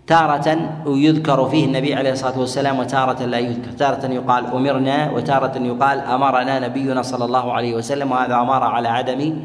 تارة 0.06 0.58
يذكر 0.86 1.48
فيه 1.48 1.64
النبي 1.64 1.94
عليه 1.94 2.12
الصلاة 2.12 2.40
والسلام 2.40 2.78
وتارة 2.78 3.24
لا 3.24 3.38
يذكر 3.38 3.70
تارة 3.78 4.12
يقال 4.12 4.46
أمرنا 4.46 5.10
وتارة 5.10 5.58
يقال 5.58 6.00
أمرنا 6.00 6.68
نبينا 6.68 7.02
صلى 7.02 7.24
الله 7.24 7.52
عليه 7.52 7.74
وسلم 7.74 8.12
وهذا 8.12 8.34
أمر 8.34 8.62
على 8.62 8.88
عدم 8.88 9.36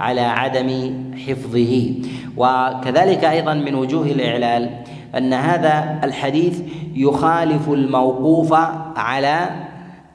على 0.00 0.20
عدم 0.20 0.94
حفظه. 1.26 1.94
وكذلك 2.36 3.24
أيضا 3.24 3.54
من 3.54 3.74
وجوه 3.74 4.06
الإعلال 4.06 4.70
أن 5.16 5.32
هذا 5.32 6.00
الحديث 6.04 6.60
يخالف 6.94 7.68
الموقوف 7.68 8.52
على 8.96 9.50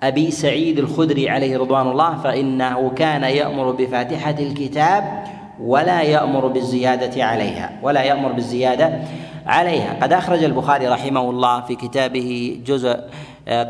أبي 0.03 0.31
سعيد 0.31 0.79
الخدري 0.79 1.29
عليه 1.29 1.57
رضوان 1.57 1.87
الله 1.87 2.17
فإنه 2.17 2.89
كان 2.89 3.23
يأمر 3.23 3.71
بفاتحة 3.71 4.35
الكتاب 4.39 5.23
ولا 5.61 6.01
يأمر 6.01 6.47
بالزيادة 6.47 7.25
عليها 7.25 7.71
ولا 7.83 8.03
يأمر 8.03 8.31
بالزيادة 8.31 8.99
عليها. 9.45 9.97
قد 10.01 10.13
أخرج 10.13 10.43
البخاري 10.43 10.87
رحمه 10.87 11.29
الله 11.29 11.61
في 11.61 11.75
كتابه 11.75 12.59
جزء 12.65 12.99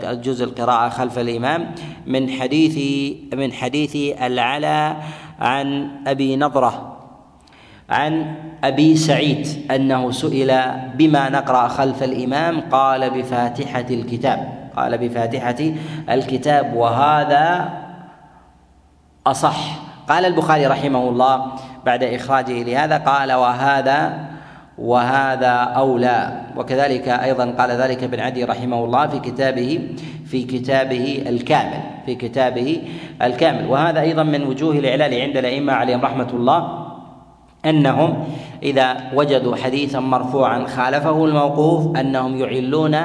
جزء 0.04 0.46
القراءة 0.46 0.90
خلف 0.90 1.20
الإمام 1.20 1.72
من 2.08 2.30
حديث 2.30 2.78
من 3.34 3.54
حديث 3.54 3.96
العلا 4.22 4.96
عن 5.40 5.90
أبي 6.08 6.36
نضرة 6.36 7.03
عن 7.89 8.36
أبي 8.63 8.96
سعيد 8.96 9.48
أنه 9.72 10.12
سئل 10.12 10.62
بما 10.96 11.30
نقرأ 11.30 11.67
خلف 11.67 12.04
الإمام 12.04 12.62
قال 12.62 13.10
بفاتحة 13.10 13.86
الكتاب. 13.89 14.69
قال 14.76 14.98
بفاتحة 14.98 15.56
الكتاب 16.10 16.74
وهذا 16.74 17.74
أصح. 19.28 19.58
قال 20.10 20.26
البخاري 20.26 20.67
رحمه 20.67 21.10
الله 21.10 21.46
بعد 21.86 22.04
إخراجه 22.04 22.63
لهذا 22.63 22.98
قال 22.98 23.34
وهذا 23.34 24.19
وهذا 24.78 25.52
أولى. 25.52 26.41
وكذلك 26.58 27.08
أيضا 27.08 27.46
قال 27.52 27.72
ذلك 27.72 28.04
ابن 28.04 28.19
عدي 28.19 28.43
رحمه 28.43 28.86
الله 28.86 29.08
في 29.08 29.19
كتابه 29.19 29.89
في 30.26 30.43
كتابه 30.43 31.24
الكامل 31.28 31.82
في 32.06 32.15
كتابه 32.15 32.82
الكامل. 33.22 33.67
وهذا 33.67 34.02
أيضا 34.02 34.24
من 34.24 34.43
وجوه 34.43 34.74
الإعلال 34.74 35.22
عند 35.22 35.38
الأئمة 35.38 35.74
عليهم 35.74 36.02
رحمة 36.02 36.30
الله. 36.34 36.83
أنهم 37.65 38.23
إذا 38.63 38.97
وجدوا 39.15 39.56
حديثا 39.56 39.99
مرفوعا 39.99 40.65
خالفه 40.65 41.26
الموقوف 41.26 41.97
أنهم 41.97 42.38
يعلون 42.38 42.97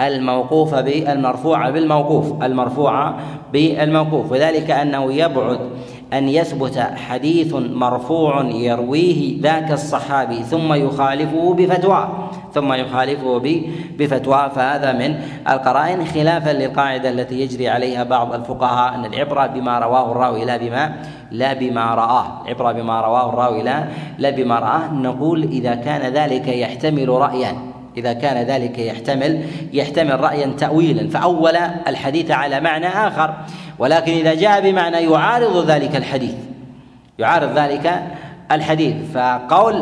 الموقوف 0.00 0.74
بالمرفوع 0.74 1.70
بالموقوف 1.70 2.42
المرفوع 2.42 3.14
بالموقوف. 3.52 4.32
وذلك 4.32 4.70
أنه 4.70 5.12
يبعد 5.12 5.58
أن 6.12 6.28
يثبت 6.28 6.78
حديث 6.78 7.54
مرفوع 7.54 8.44
يرويه 8.44 9.40
ذاك 9.40 9.72
الصحابي 9.72 10.42
ثم 10.42 10.74
يخالفه 10.74 11.54
بفتوى 11.54 12.08
ثم 12.54 12.72
يخالفه 12.72 13.42
بفتوى. 13.98 14.50
فهذا 14.54 14.92
من 14.92 15.14
القرائن 15.48 16.04
خلافا 16.04 16.50
للقاعدة 16.50 17.10
التي 17.10 17.40
يجري 17.40 17.68
عليها 17.68 18.04
بعض 18.04 18.34
الفقهاء 18.34 18.94
أن 18.94 19.04
العبرة 19.04 19.46
بما 19.46 19.78
رواه 19.78 20.12
الراوي 20.12 20.44
لا 20.44 20.56
بما 20.56 20.92
لا 21.30 21.52
بما 21.52 21.94
رآه. 21.94 22.42
العبره 22.44 22.72
بما 22.72 23.00
رواه 23.00 23.28
الراوي 23.28 23.62
لا 23.62 23.84
لا 24.18 24.30
بما 24.30 24.58
رآه. 24.58 24.92
نقول 24.92 25.42
إذا 25.42 25.74
كان 25.74 26.12
ذلك 26.12 26.48
يحتمل 26.48 27.08
رأيا. 27.08 27.52
إذا 27.96 28.12
كان 28.12 28.46
ذلك 28.46 28.78
يحتمل 28.78 29.44
يحتمل 29.72 30.20
رأيا 30.20 30.46
تأويلا. 30.46 31.10
فأول 31.10 31.56
الحديث 31.88 32.30
على 32.30 32.60
معنى 32.60 32.86
آخر. 32.86 33.34
ولكن 33.78 34.12
إذا 34.12 34.34
جاء 34.34 34.60
بمعنى 34.60 34.96
يعارض 34.96 35.70
ذلك 35.70 35.96
الحديث 35.96 36.34
يعارض 37.18 37.58
ذلك 37.58 38.02
الحديث. 38.52 38.94
فقول 39.14 39.74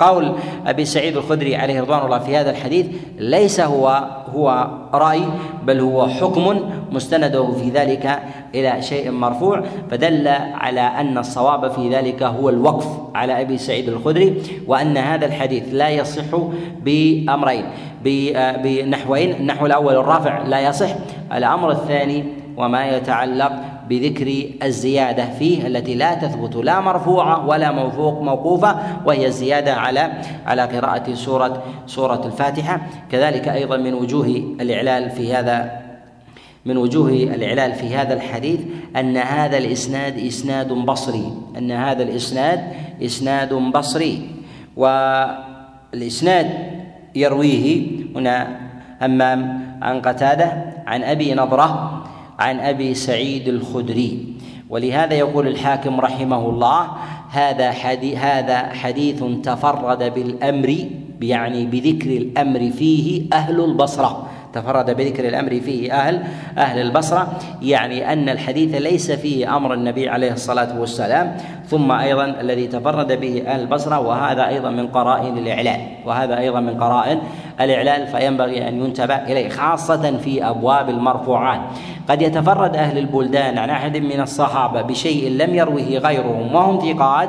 قول 0.00 0.32
أبي 0.66 0.84
سعيد 0.84 1.16
الخدري 1.16 1.56
عليه 1.56 1.80
رضوان 1.80 2.04
الله 2.04 2.18
في 2.18 2.36
هذا 2.36 2.50
الحديث 2.50 2.86
ليس 3.18 3.60
هو 3.60 4.04
هو 4.34 4.68
رأي 4.94 5.22
بل 5.64 5.80
هو 5.80 6.08
حكم 6.08 6.70
مستنده 6.92 7.52
في 7.52 7.70
ذلك 7.70 8.22
إلى 8.54 8.82
شيء 8.82 9.10
مرفوع 9.10 9.62
فدل 9.90 10.28
على 10.54 10.80
أن 10.80 11.18
الصواب 11.18 11.70
في 11.70 11.94
ذلك 11.96 12.22
هو 12.22 12.48
الوقف 12.48 12.86
على 13.14 13.40
أبي 13.40 13.58
سعيد 13.58 13.88
الخدري 13.88 14.42
وأن 14.66 14.96
هذا 14.96 15.26
الحديث 15.26 15.62
لا 15.72 15.88
يصح 15.88 16.36
بأمرين 16.84 17.64
بنحوين. 18.04 19.30
النحو 19.30 19.66
الأول 19.66 19.96
الرافع 19.96 20.42
لا 20.42 20.60
يصح 20.60 20.90
الأمر 21.32 21.70
الثاني 21.70 22.24
وما 22.56 22.96
يتعلق 22.96 23.52
بذكر 23.90 24.50
الزيادة 24.62 25.30
فيه 25.30 25.66
التي 25.66 25.94
لا 25.94 26.14
تثبت 26.14 26.56
لا 26.56 26.80
مرفوعة 26.80 27.46
ولا 27.46 27.72
موفوق 27.72 28.22
موقوفة 28.22 28.78
وهي 29.06 29.26
الزيادة 29.26 29.74
على 29.74 30.12
على 30.46 30.62
قراءة 30.62 31.14
سورة 31.14 31.62
سورة 31.86 32.26
الفاتحة. 32.26 32.80
كذلك 33.12 33.48
أيضا 33.48 33.76
من 33.76 33.94
وجوه 33.94 34.26
الإعلال 34.60 35.10
في 35.10 35.34
هذا 35.34 35.80
من 36.64 36.76
وجوه 36.76 37.10
الإعلال 37.10 37.72
في 37.72 37.96
هذا 37.96 38.14
الحديث 38.14 38.60
أن 38.96 39.16
هذا 39.16 39.58
الإسناد 39.58 40.18
إسناد 40.18 40.72
بصري. 40.72 41.32
أن 41.58 41.72
هذا 41.72 42.02
الإسناد 42.02 42.60
إسناد 43.02 43.54
بصري. 43.54 44.30
والإسناد 44.76 46.50
يرويه 47.14 47.86
هنا 48.16 48.60
همام 49.02 49.60
عن 49.82 50.00
قتادة 50.00 50.52
عن 50.86 51.02
أبي 51.02 51.34
نضرة 51.34 51.99
عن 52.40 52.60
أبي 52.60 52.94
سعيد 52.94 53.48
الخدري. 53.48 54.26
ولهذا 54.70 55.14
يقول 55.14 55.46
الحاكم 55.46 56.00
رحمه 56.00 56.48
الله 56.48 56.88
هذا 57.30 57.70
حديث 57.70 58.18
هذا 58.18 58.58
حديث 58.58 59.24
تفرد 59.42 60.14
بالأمر 60.14 60.76
يعني 61.20 61.66
بذكر 61.66 62.10
الأمر 62.10 62.70
فيه 62.70 63.22
أهل 63.32 63.60
البصرة. 63.64 64.26
تفرد 64.52 64.96
بذكر 64.96 65.28
الأمر 65.28 65.60
فيه 65.60 65.92
أهل 65.92 66.22
أهل 66.58 66.80
البصرة. 66.80 67.38
يعني 67.62 68.12
أن 68.12 68.28
الحديث 68.28 68.74
ليس 68.74 69.10
فيه 69.10 69.56
أمر 69.56 69.74
النبي 69.74 70.08
عليه 70.08 70.32
الصلاة 70.32 70.80
والسلام 70.80 71.36
ثم 71.66 71.92
أيضا 71.92 72.24
الذي 72.24 72.66
تفرد 72.66 73.20
به 73.20 73.42
أهل 73.46 73.60
البصرة 73.60 74.00
وهذا 74.00 74.48
أيضا 74.48 74.70
من 74.70 74.86
قرائن 74.86 75.38
الإعلان. 75.38 75.80
وهذا 76.06 76.38
أيضا 76.38 76.60
من 76.60 76.80
قرائن 76.80 77.18
الإعلان 77.60 78.06
فينبغي 78.06 78.68
أن 78.68 78.84
ينتبه 78.84 79.16
إليه 79.16 79.48
خاصة 79.48 80.16
في 80.16 80.48
أبواب 80.48 80.88
المرفوعات. 80.88 81.60
قد 82.10 82.22
يتفرد 82.22 82.76
أهل 82.76 82.98
البلدان 82.98 83.58
عن 83.58 83.70
أحد 83.70 83.96
من 83.96 84.20
الصحابة 84.20 84.82
بشيء 84.82 85.30
لم 85.30 85.54
يروه 85.54 85.98
غيرهم 85.98 86.54
وهم 86.54 86.78
ثقات 86.78 87.28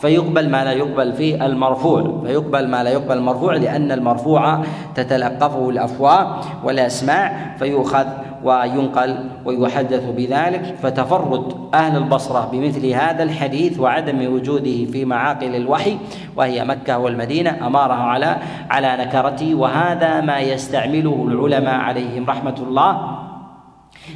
فيقبل 0.00 0.50
ما 0.50 0.64
لا 0.64 0.72
يقبل 0.72 1.12
في 1.12 1.46
المرفوع 1.46 2.22
فيقبل 2.26 2.68
ما 2.68 2.82
لا 2.84 2.90
يقبل 2.90 3.16
المرفوع 3.16 3.54
لأن 3.56 3.92
المرفوع 3.92 4.60
تتلقفه 4.94 5.70
الأفواه 5.70 6.40
والأسماع 6.64 7.56
فيؤخذ 7.58 8.06
وينقل 8.44 9.16
ويحدث 9.44 10.04
بذلك 10.16 10.76
فتفرد 10.82 11.52
أهل 11.74 11.96
البصرة 11.96 12.48
بمثل 12.52 12.86
هذا 12.86 13.22
الحديث 13.22 13.80
وعدم 13.80 14.34
وجوده 14.34 14.84
في 14.92 15.04
معاقل 15.04 15.56
الوحي 15.56 15.98
وهي 16.36 16.64
مكة 16.64 16.98
والمدينة 16.98 17.66
أماره 17.66 17.94
على 17.94 18.36
على 18.70 18.96
نكرته 18.96 19.54
وهذا 19.54 20.20
ما 20.20 20.38
يستعمله 20.38 21.26
العلماء 21.28 21.74
عليهم 21.74 22.26
رحمة 22.30 22.56
الله. 22.68 23.29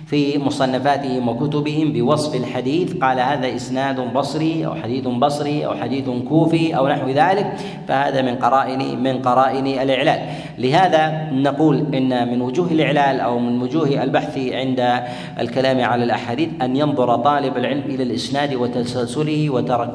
في 0.07 0.38
مصنفاتهم 0.38 1.29
وكتبهم 1.29 1.93
بوصف 1.93 2.35
الحديث. 2.35 2.97
قال 2.97 3.21
هذا 3.21 3.55
إسناد 3.55 4.12
بصري 4.14 4.67
أو 4.67 4.75
حديث 4.75 5.05
بصري 5.07 5.67
أو 5.67 5.75
حديث 5.75 6.05
كوفي 6.29 6.77
أو 6.77 6.88
نحو 6.88 7.09
ذلك. 7.09 7.57
فهذا 7.88 8.23
من 8.23 8.35
قرائن 8.37 9.03
من 9.03 9.23
قرائن 9.23 9.67
الإعلال. 9.67 10.21
لهذا 10.59 11.31
نقول 11.33 11.95
إن 11.95 12.29
من 12.29 12.43
وجوه 12.43 12.71
الإعلال 12.71 13.21
أو 13.21 13.38
من 13.38 13.62
وجوه 13.62 14.03
البحث 14.03 14.38
عند 14.38 15.03
الكلام 15.40 15.81
على 15.81 16.05
الأحاديث 16.05 16.49
أن 16.62 16.77
ينظر 16.77 17.17
طالب 17.17 17.57
العلم 17.57 17.83
إلى 17.87 18.03
الإسناد 18.03 18.55
وتسلسله 18.55 19.51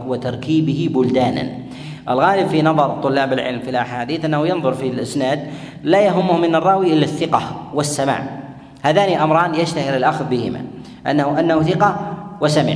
وتركيبه 0.08 0.90
بلدانا. 0.94 1.50
الغالب 2.10 2.48
في 2.48 2.62
نظر 2.62 2.90
طلاب 3.04 3.34
العلم 3.34 3.60
في 3.60 3.70
الأحاديث 3.70 4.26
أنه 4.26 4.48
ينظر 4.48 4.74
في 4.74 4.88
الإسناد 4.88 5.40
لا 5.84 6.02
يهمه 6.02 6.38
من 6.38 6.56
الراوي 6.56 6.94
إلا 6.94 7.04
الثقة 7.04 7.42
والسماع. 7.74 8.49
هذان 8.82 9.20
أمران 9.20 9.56
يشتهر 9.56 9.98
الأخذ 9.98 10.26
بهما. 10.26 10.62
انه 11.08 11.40
أنه 11.40 11.62
ثقة 11.62 12.16
وسمع. 12.42 12.76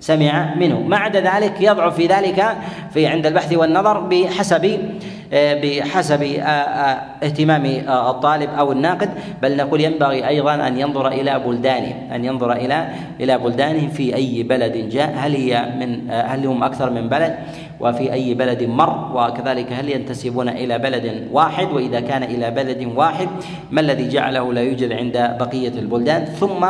سمع 0.00 0.54
منه. 0.54 0.80
ما 0.80 0.96
عدا 0.96 1.20
ذلك 1.20 1.60
يضعف 1.60 1.94
في 1.94 2.06
ذلك 2.06 2.56
في 2.94 3.06
عند 3.06 3.26
البحث 3.26 3.52
والنظر 3.52 4.00
بحسب 4.00 4.78
بحسب 5.32 6.22
آه، 6.22 6.42
آه، 6.42 7.02
اهتمام 7.24 7.66
آه، 7.66 8.10
الطالب 8.10 8.50
أو 8.58 8.72
الناقد. 8.72 9.10
بل 9.42 9.56
نقول 9.56 9.80
ينبغي 9.80 10.28
أيضا 10.28 10.54
أن 10.54 10.78
ينظر 10.78 11.08
إلى 11.08 11.38
بلدانه. 11.46 12.14
أن 12.14 12.24
ينظر 12.24 12.52
إلى 12.52 12.88
إلى 13.20 13.38
بلدانه 13.38 13.88
في 13.88 14.14
أي 14.14 14.42
بلد 14.42 14.88
جاء. 14.88 15.14
هل 15.16 15.34
هي 15.34 15.72
من 15.80 16.10
هل 16.10 16.46
هم 16.46 16.64
أكثر 16.64 16.90
من 16.90 17.08
بلد؟ 17.08 17.38
وفي 17.80 18.12
أي 18.12 18.34
بلد 18.34 18.62
مر 18.62 19.12
وكذلك 19.16 19.72
هل 19.72 19.90
ينتسبون 19.90 20.48
إلى 20.48 20.78
بلد 20.78 21.28
واحد؟ 21.32 21.72
وإذا 21.72 22.00
كان 22.00 22.22
إلى 22.22 22.50
بلد 22.50 22.92
واحد 22.96 23.28
ما 23.70 23.80
الذي 23.80 24.08
جعله 24.08 24.52
لا 24.52 24.60
يوجد 24.60 24.92
عند 24.92 25.36
بقية 25.40 25.78
البلدان؟ 25.78 26.24
ثم 26.24 26.66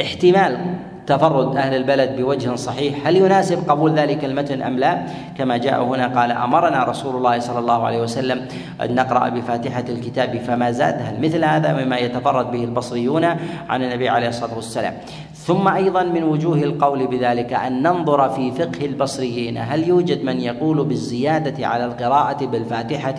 احتمال 0.00 0.74
تفرد 1.08 1.56
أهل 1.56 1.74
البلد 1.74 2.16
بوجه 2.16 2.54
صحيح 2.54 3.06
هل 3.06 3.16
يناسب 3.16 3.70
قبول 3.70 3.94
ذلك 3.94 4.24
المتن 4.24 4.62
أم 4.62 4.78
لا؟ 4.78 5.06
كما 5.38 5.56
جاء 5.56 5.84
هنا 5.84 6.06
قال 6.20 6.32
أمرنا 6.32 6.84
رسول 6.84 7.16
الله 7.16 7.38
صلى 7.38 7.58
الله 7.58 7.86
عليه 7.86 8.00
وسلم 8.00 8.46
أن 8.80 8.94
نقرأ 8.94 9.28
بفاتحة 9.28 9.84
الكتاب 9.88 10.38
فما 10.38 10.70
زاد 10.70 11.02
هل 11.02 11.20
مثل 11.20 11.44
هذا 11.44 11.84
مما 11.84 11.98
يتفرد 11.98 12.50
به 12.50 12.64
البصريون 12.64 13.24
عن 13.68 13.82
النبي 13.82 14.08
عليه 14.08 14.28
الصلاة 14.28 14.54
والسلام؟ 14.54 14.94
ثم 15.34 15.68
أيضا 15.68 16.02
من 16.02 16.22
وجوه 16.22 16.62
القول 16.62 17.06
بذلك 17.06 17.52
أن 17.52 17.82
ننظر 17.82 18.28
في 18.28 18.50
فقه 18.50 18.86
البصريين 18.86 19.58
هل 19.58 19.88
يوجد 19.88 20.24
من 20.24 20.40
يقول 20.40 20.84
بالزيادة 20.84 21.66
على 21.66 21.84
القراءة 21.84 22.46
بالفاتحة 22.46 23.16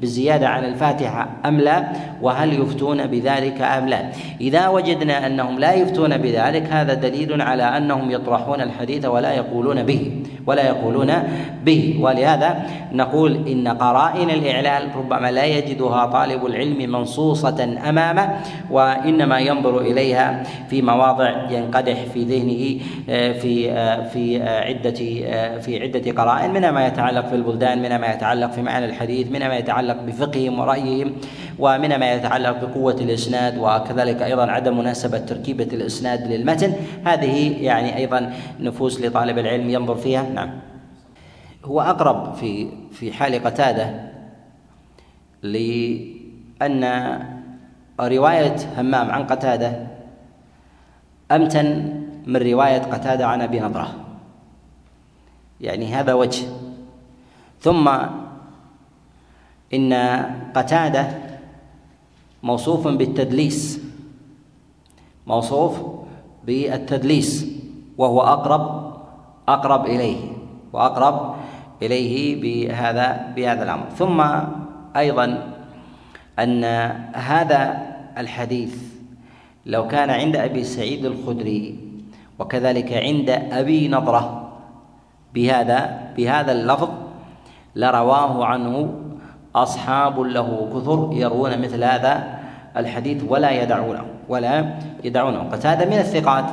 بالزيادة 0.00 0.48
عن 0.48 0.64
الفاتحة 0.64 1.28
أم 1.46 1.60
لا؟ 1.60 1.88
وهل 2.22 2.60
يفتون 2.60 3.06
بذلك 3.06 3.60
أم 3.60 3.88
لا؟ 3.88 4.10
إذا 4.40 4.68
وجدنا 4.68 5.26
أنهم 5.26 5.58
لا 5.58 5.74
يفتون 5.74 6.16
بذلك 6.16 6.62
هذا 6.72 6.94
دليل 6.94 7.27
على 7.32 7.62
أنهم 7.62 8.10
يطرحون 8.10 8.60
الحديث 8.60 9.04
ولا 9.06 9.32
يقولون 9.32 9.82
به 9.82 10.12
ولا 10.46 10.66
يقولون 10.66 11.12
به. 11.64 11.98
ولهذا 12.00 12.66
نقول 12.92 13.48
إن 13.48 13.68
قرائن 13.68 14.30
الاعلال 14.30 14.88
ربما 14.96 15.30
لا 15.30 15.44
يجدها 15.44 16.06
طالب 16.06 16.46
العلم 16.46 16.92
منصوصة 16.92 17.78
أمامه 17.88 18.30
وإنما 18.70 19.38
ينظر 19.38 19.80
إليها 19.80 20.42
في 20.70 20.82
مواضع 20.82 21.50
ينقدح 21.50 22.04
في 22.14 22.24
ذهنه 22.24 22.80
آه، 23.10 23.32
في 23.32 23.70
آه، 23.72 24.08
في 24.08 24.42
آه، 24.42 24.60
عدة 24.60 24.90
في 25.60 25.82
عدة 25.82 26.22
قرائن 26.22 26.50
منها 26.52 26.70
ما 26.70 26.86
يتعلق 26.86 27.26
في 27.26 27.34
البلدان 27.34 27.82
منها 27.82 27.98
ما 27.98 28.12
يتعلق 28.12 28.50
في 28.50 28.62
معنى 28.62 28.84
الحديث 28.84 29.30
منها 29.30 29.48
ما 29.48 29.56
يتعلق 29.56 29.96
بفقههم 30.06 30.58
ورأيهم. 30.58 31.12
ومنها 31.58 31.96
ما 31.96 32.12
يتعلق 32.12 32.64
بقوة 32.64 32.94
الإسناد 32.94 33.58
وكذلك 33.58 34.22
أيضا 34.22 34.50
عدم 34.50 34.78
مناسبة 34.78 35.18
تركيبة 35.18 35.64
الإسناد 35.64 36.26
للمتن. 36.32 36.72
هذه 37.04 37.62
يعني 37.64 37.96
أيضا 37.96 38.32
نفوس 38.60 39.00
لطالب 39.00 39.38
العلم 39.38 39.70
ينظر 39.70 39.94
فيها. 39.94 40.22
نعم. 40.22 40.50
هو 41.64 41.80
أقرب 41.80 42.34
في 42.34 42.68
في 42.92 43.12
حال 43.12 43.44
قتادة 43.44 44.10
لأن 45.42 46.84
رواية 48.00 48.56
همام 48.76 49.10
عن 49.10 49.26
قتادة 49.26 49.86
أمتن 51.32 52.02
من 52.26 52.36
رواية 52.36 52.78
قتادة 52.78 53.26
عن 53.26 53.40
أبي 53.40 53.60
نضرة. 53.60 53.94
يعني 55.60 55.94
هذا 55.94 56.12
وجه. 56.14 56.46
ثم 57.60 57.88
إن 59.74 59.92
قتادة 60.54 61.27
موصوف 62.42 62.88
بالتدليس. 62.88 63.80
موصوف 65.26 65.74
بالتدليس. 66.46 67.46
وهو 67.98 68.20
أقرب 68.20 68.94
أقرب 69.48 69.86
إليه 69.86 70.20
وأقرب 70.72 71.34
إليه 71.82 72.14
بهذا 72.42 73.32
بهذا 73.36 73.62
الأمر. 73.62 73.86
ثم 73.98 74.18
أيضا 74.96 75.26
أن 76.38 76.64
هذا 77.14 77.62
الحديث 78.18 78.74
لو 79.66 79.86
كان 79.86 80.10
عند 80.10 80.36
أبي 80.36 80.64
سعيد 80.64 81.04
الخدري 81.04 81.78
وكذلك 82.38 82.92
عند 82.92 83.30
أبي 83.30 83.88
نضرة 83.88 84.52
بهذا 85.34 86.10
بهذا 86.16 86.52
اللفظ 86.52 86.90
لرواه 87.76 88.44
عنه 88.44 88.94
أصحاب 89.62 90.20
له 90.20 90.68
كثر 90.74 91.10
يروون 91.12 91.60
مثل 91.60 91.84
هذا 91.84 92.38
الحديث 92.76 93.24
ولا 93.28 93.50
يدعونه 93.62 94.04
ولا 94.28 94.78
يدعونه. 95.04 95.38
قتادة 95.52 95.86
من 95.86 95.98
الثقات 95.98 96.44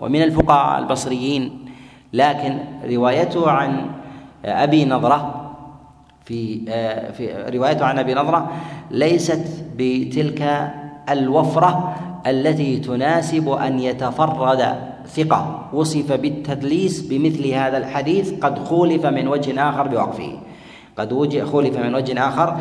ومن 0.00 0.22
الفقهاء 0.22 0.78
البصريين 0.78 1.64
لكن 2.12 2.58
روايته 2.84 3.50
عن 3.50 3.90
أبي 4.44 4.84
نضرة 4.84 5.50
في 6.24 6.64
في 7.12 7.22
روايته 7.56 7.84
عن 7.84 7.98
أبي 7.98 8.14
نضرة 8.14 8.50
ليست 8.90 9.64
بتلك 9.76 10.70
الوفرة 11.10 11.94
التي 12.26 12.78
تناسب 12.78 13.48
أن 13.48 13.78
يتفرد 13.78 14.62
ثقة. 15.06 15.68
وصف 15.72 16.12
بالتدليس 16.12 17.00
بمثل 17.08 17.48
هذا 17.48 17.78
الحديث 17.78 18.40
قد 18.40 18.58
خولف 18.58 19.06
من 19.06 19.28
وجه 19.28 19.68
آخر 19.68 19.88
بوقفه. 19.88 20.32
قد 20.98 21.42
خولف 21.52 21.76
من 21.76 21.94
وجه 21.94 22.28
آخر 22.28 22.56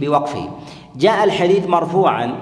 بوقفه. 0.00 0.48
جاء 0.96 1.24
الحديث 1.24 1.66
مرفوعا 1.66 2.34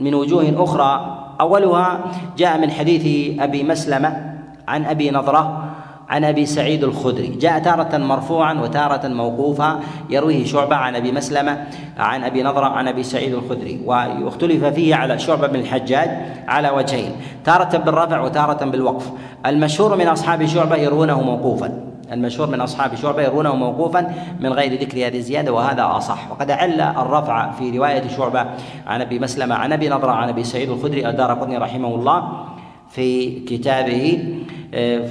من 0.00 0.14
وجوه 0.14 0.54
أخرى. 0.56 1.16
أولها 1.40 2.00
جاء 2.38 2.58
من 2.58 2.70
حديث 2.70 3.04
أبي 3.40 3.62
مسلمة 3.62 4.36
عن 4.68 4.84
أبي 4.84 5.10
نضرة 5.10 5.64
عن 6.08 6.24
أبي 6.24 6.46
سعيد 6.46 6.84
الخدري. 6.84 7.26
جاء 7.26 7.58
تارة 7.58 7.96
مرفوعا 7.96 8.54
وتارة 8.54 9.08
موقوفا 9.08 9.80
يرويه 10.10 10.44
شعبة 10.44 10.76
عن 10.76 10.96
أبي 10.96 11.12
مسلمة 11.12 11.66
عن 11.98 12.24
أبي 12.24 12.42
نضرة 12.42 12.66
عن 12.66 12.88
أبي 12.88 13.02
سعيد 13.02 13.34
الخدري 13.34 13.80
واختلف 13.86 14.64
فيه 14.64 14.94
على 14.94 15.18
شعبة 15.18 15.46
بن 15.46 15.60
الحجاج 15.60 16.10
على 16.48 16.70
وجهين 16.70 17.12
تارة 17.44 17.76
بالرفع 17.76 18.20
وتارة 18.20 18.64
بالوقف. 18.64 19.10
المشهور 19.46 19.96
من 19.96 20.06
أصحاب 20.06 20.46
شعبة 20.46 20.76
يروونه 20.76 21.22
موقوفا. 21.22 21.70
المشهور 22.12 22.50
من 22.50 22.60
أصحاب 22.60 22.94
شعبة 22.94 23.22
يرونه 23.22 23.56
موقوفا 23.56 24.14
من 24.40 24.52
غير 24.52 24.80
ذكر 24.80 25.06
هذه 25.06 25.16
الزيادة 25.16 25.52
وهذا 25.52 25.96
أصح. 25.96 26.30
وقد 26.30 26.50
عل 26.50 26.80
الرفع 26.80 27.50
في 27.50 27.78
رواية 27.78 28.08
شعبة 28.08 28.46
عن 28.86 29.00
أبي 29.00 29.18
مسلمة 29.18 29.54
عن 29.54 29.72
أبي 29.72 29.88
نضرة 29.88 30.10
عن 30.10 30.28
أبي 30.28 30.44
سعيد 30.44 30.70
الخدري 30.70 31.08
الدار 31.08 31.32
قطني 31.32 31.58
رحمه 31.58 31.94
الله 31.94 32.46
في 32.88 33.40
كتابه 33.40 34.18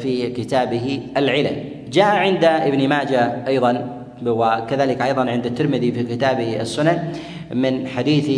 في 0.02 0.30
كتابه 0.38 1.02
العلل. 1.18 1.64
جاء 1.92 2.16
عند 2.16 2.44
ابن 2.44 2.90
ماجه 2.90 3.48
أيضا 3.48 4.04
وكذلك 4.26 5.02
أيضا 5.02 5.30
عند 5.30 5.46
الترمذي 5.46 5.92
في 5.92 6.04
كتابه 6.04 6.62
السنن 6.62 7.14
من 7.54 7.88
حديث 7.88 8.30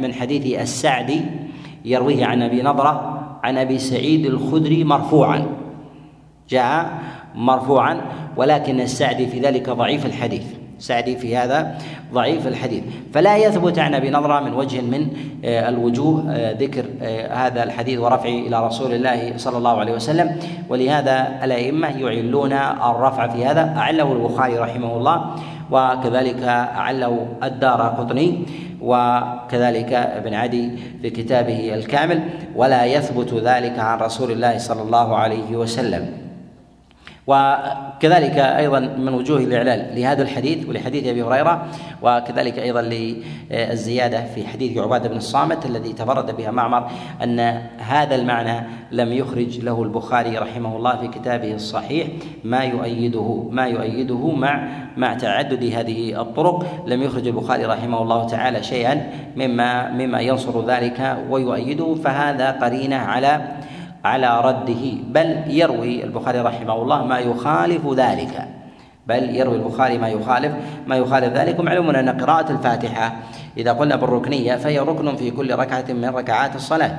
من 0.00 0.14
حديث 0.14 0.60
السعدي 0.60 1.20
يرويه 1.84 2.26
عن 2.26 2.42
أبي 2.42 2.62
نضرة 2.62 3.22
عن 3.42 3.58
أبي 3.58 3.78
سعيد 3.78 4.26
الخدري 4.26 4.84
مرفوعا. 4.84 5.46
جاء 6.48 6.90
مرفوعا 7.36 8.00
ولكن 8.36 8.80
السعدي 8.80 9.26
في 9.26 9.40
ذلك 9.40 9.70
ضعيف 9.70 10.06
الحديث. 10.06 10.42
سعدي 10.78 11.16
في 11.16 11.36
هذا 11.36 11.78
ضعيف 12.12 12.46
الحديث. 12.46 12.82
فلا 13.14 13.36
يثبت 13.36 13.78
عن 13.78 13.94
أبي 13.94 14.10
من 14.10 14.52
وجه 14.54 14.80
من 14.80 15.08
آه، 15.44 15.68
الوجوه 15.68 16.24
آه، 16.30 16.52
ذكر 16.52 16.84
آه، 17.02 17.34
هذا 17.34 17.62
الحديث 17.62 17.98
ورفعه 17.98 18.28
إلى 18.28 18.66
رسول 18.66 18.94
الله 18.94 19.32
صلى 19.36 19.58
الله 19.58 19.78
عليه 19.80 19.92
وسلم. 19.92 20.36
ولهذا 20.68 21.44
الأئمة 21.44 21.88
يعلون 21.88 22.52
الرفع 22.52 23.28
في 23.28 23.44
هذا. 23.44 23.74
أعله 23.76 24.12
البخاري 24.12 24.58
رحمه 24.58 24.96
الله 24.96 25.34
وكذلك 25.70 26.42
أعله 26.42 27.26
الدار 27.42 27.82
قطني 27.82 28.44
وكذلك 28.82 29.92
ابن 29.92 30.34
عدي 30.34 30.70
في 31.02 31.10
كتابه 31.10 31.74
الكامل. 31.74 32.20
ولا 32.54 32.84
يثبت 32.84 33.34
ذلك 33.34 33.78
عن 33.78 33.98
رسول 33.98 34.30
الله 34.30 34.58
صلى 34.58 34.82
الله 34.82 35.16
عليه 35.16 35.56
وسلم. 35.56 36.25
وكذلك 37.26 38.38
أيضا 38.38 38.80
من 38.80 39.14
وجوه 39.14 39.38
الإعلال 39.38 40.00
لهذا 40.00 40.22
الحديث 40.22 40.68
ولحديث 40.68 41.06
أبي 41.06 41.22
هريرة 41.22 41.66
وكذلك 42.02 42.58
أيضا 42.58 42.82
للزيادة 42.82 44.24
في 44.24 44.46
حديث 44.46 44.78
عباده 44.78 45.08
بن 45.08 45.16
الصامت 45.16 45.66
الذي 45.66 45.92
تفرد 45.92 46.36
بها 46.36 46.50
معمر 46.50 46.90
أن 47.22 47.40
هذا 47.78 48.14
المعنى 48.14 48.66
لم 48.92 49.12
يخرج 49.12 49.60
له 49.60 49.82
البخاري 49.82 50.38
رحمه 50.38 50.76
الله 50.76 50.96
في 50.96 51.08
كتابه 51.08 51.54
الصحيح 51.54 52.08
ما 52.44 52.64
يؤيده 52.64 53.48
ما 53.50 53.66
يؤيده 53.66 54.30
مع 54.30 54.68
مع 54.96 55.14
تعدد 55.14 55.64
هذه 55.64 56.20
الطرق. 56.20 56.84
لم 56.86 57.02
يخرج 57.02 57.26
البخاري 57.26 57.64
رحمه 57.64 58.02
الله 58.02 58.26
تعالى 58.26 58.62
شيئا 58.62 59.10
مما 59.36 59.90
مما 59.90 60.20
ينصر 60.20 60.66
ذلك 60.66 61.16
ويؤيده 61.30 61.94
فهذا 61.94 62.50
قرينة 62.50 62.96
على 62.96 63.56
على 64.06 64.40
رده. 64.40 64.84
بل 65.16 65.28
يروي 65.46 66.04
البخاري 66.04 66.40
رحمه 66.40 66.76
الله 66.82 67.04
ما 67.04 67.18
يخالف 67.18 67.82
ذلك. 67.86 68.48
بل 69.06 69.22
يروي 69.36 69.56
البخاري 69.56 69.98
ما 69.98 70.08
يخالف 70.08 70.52
ما 70.86 70.96
يخالف 70.96 71.32
ذلك. 71.34 71.58
ومعلوم 71.58 71.90
أن 71.90 72.08
قراءة 72.08 72.52
الفاتحة 72.52 73.06
إذا 73.56 73.72
قلنا 73.72 73.96
بالركنية 73.96 74.56
فهي 74.56 74.78
ركن 74.78 75.16
في 75.16 75.30
كل 75.30 75.54
ركعة 75.54 75.84
من 75.88 76.08
ركعات 76.08 76.56
الصلاة. 76.56 76.96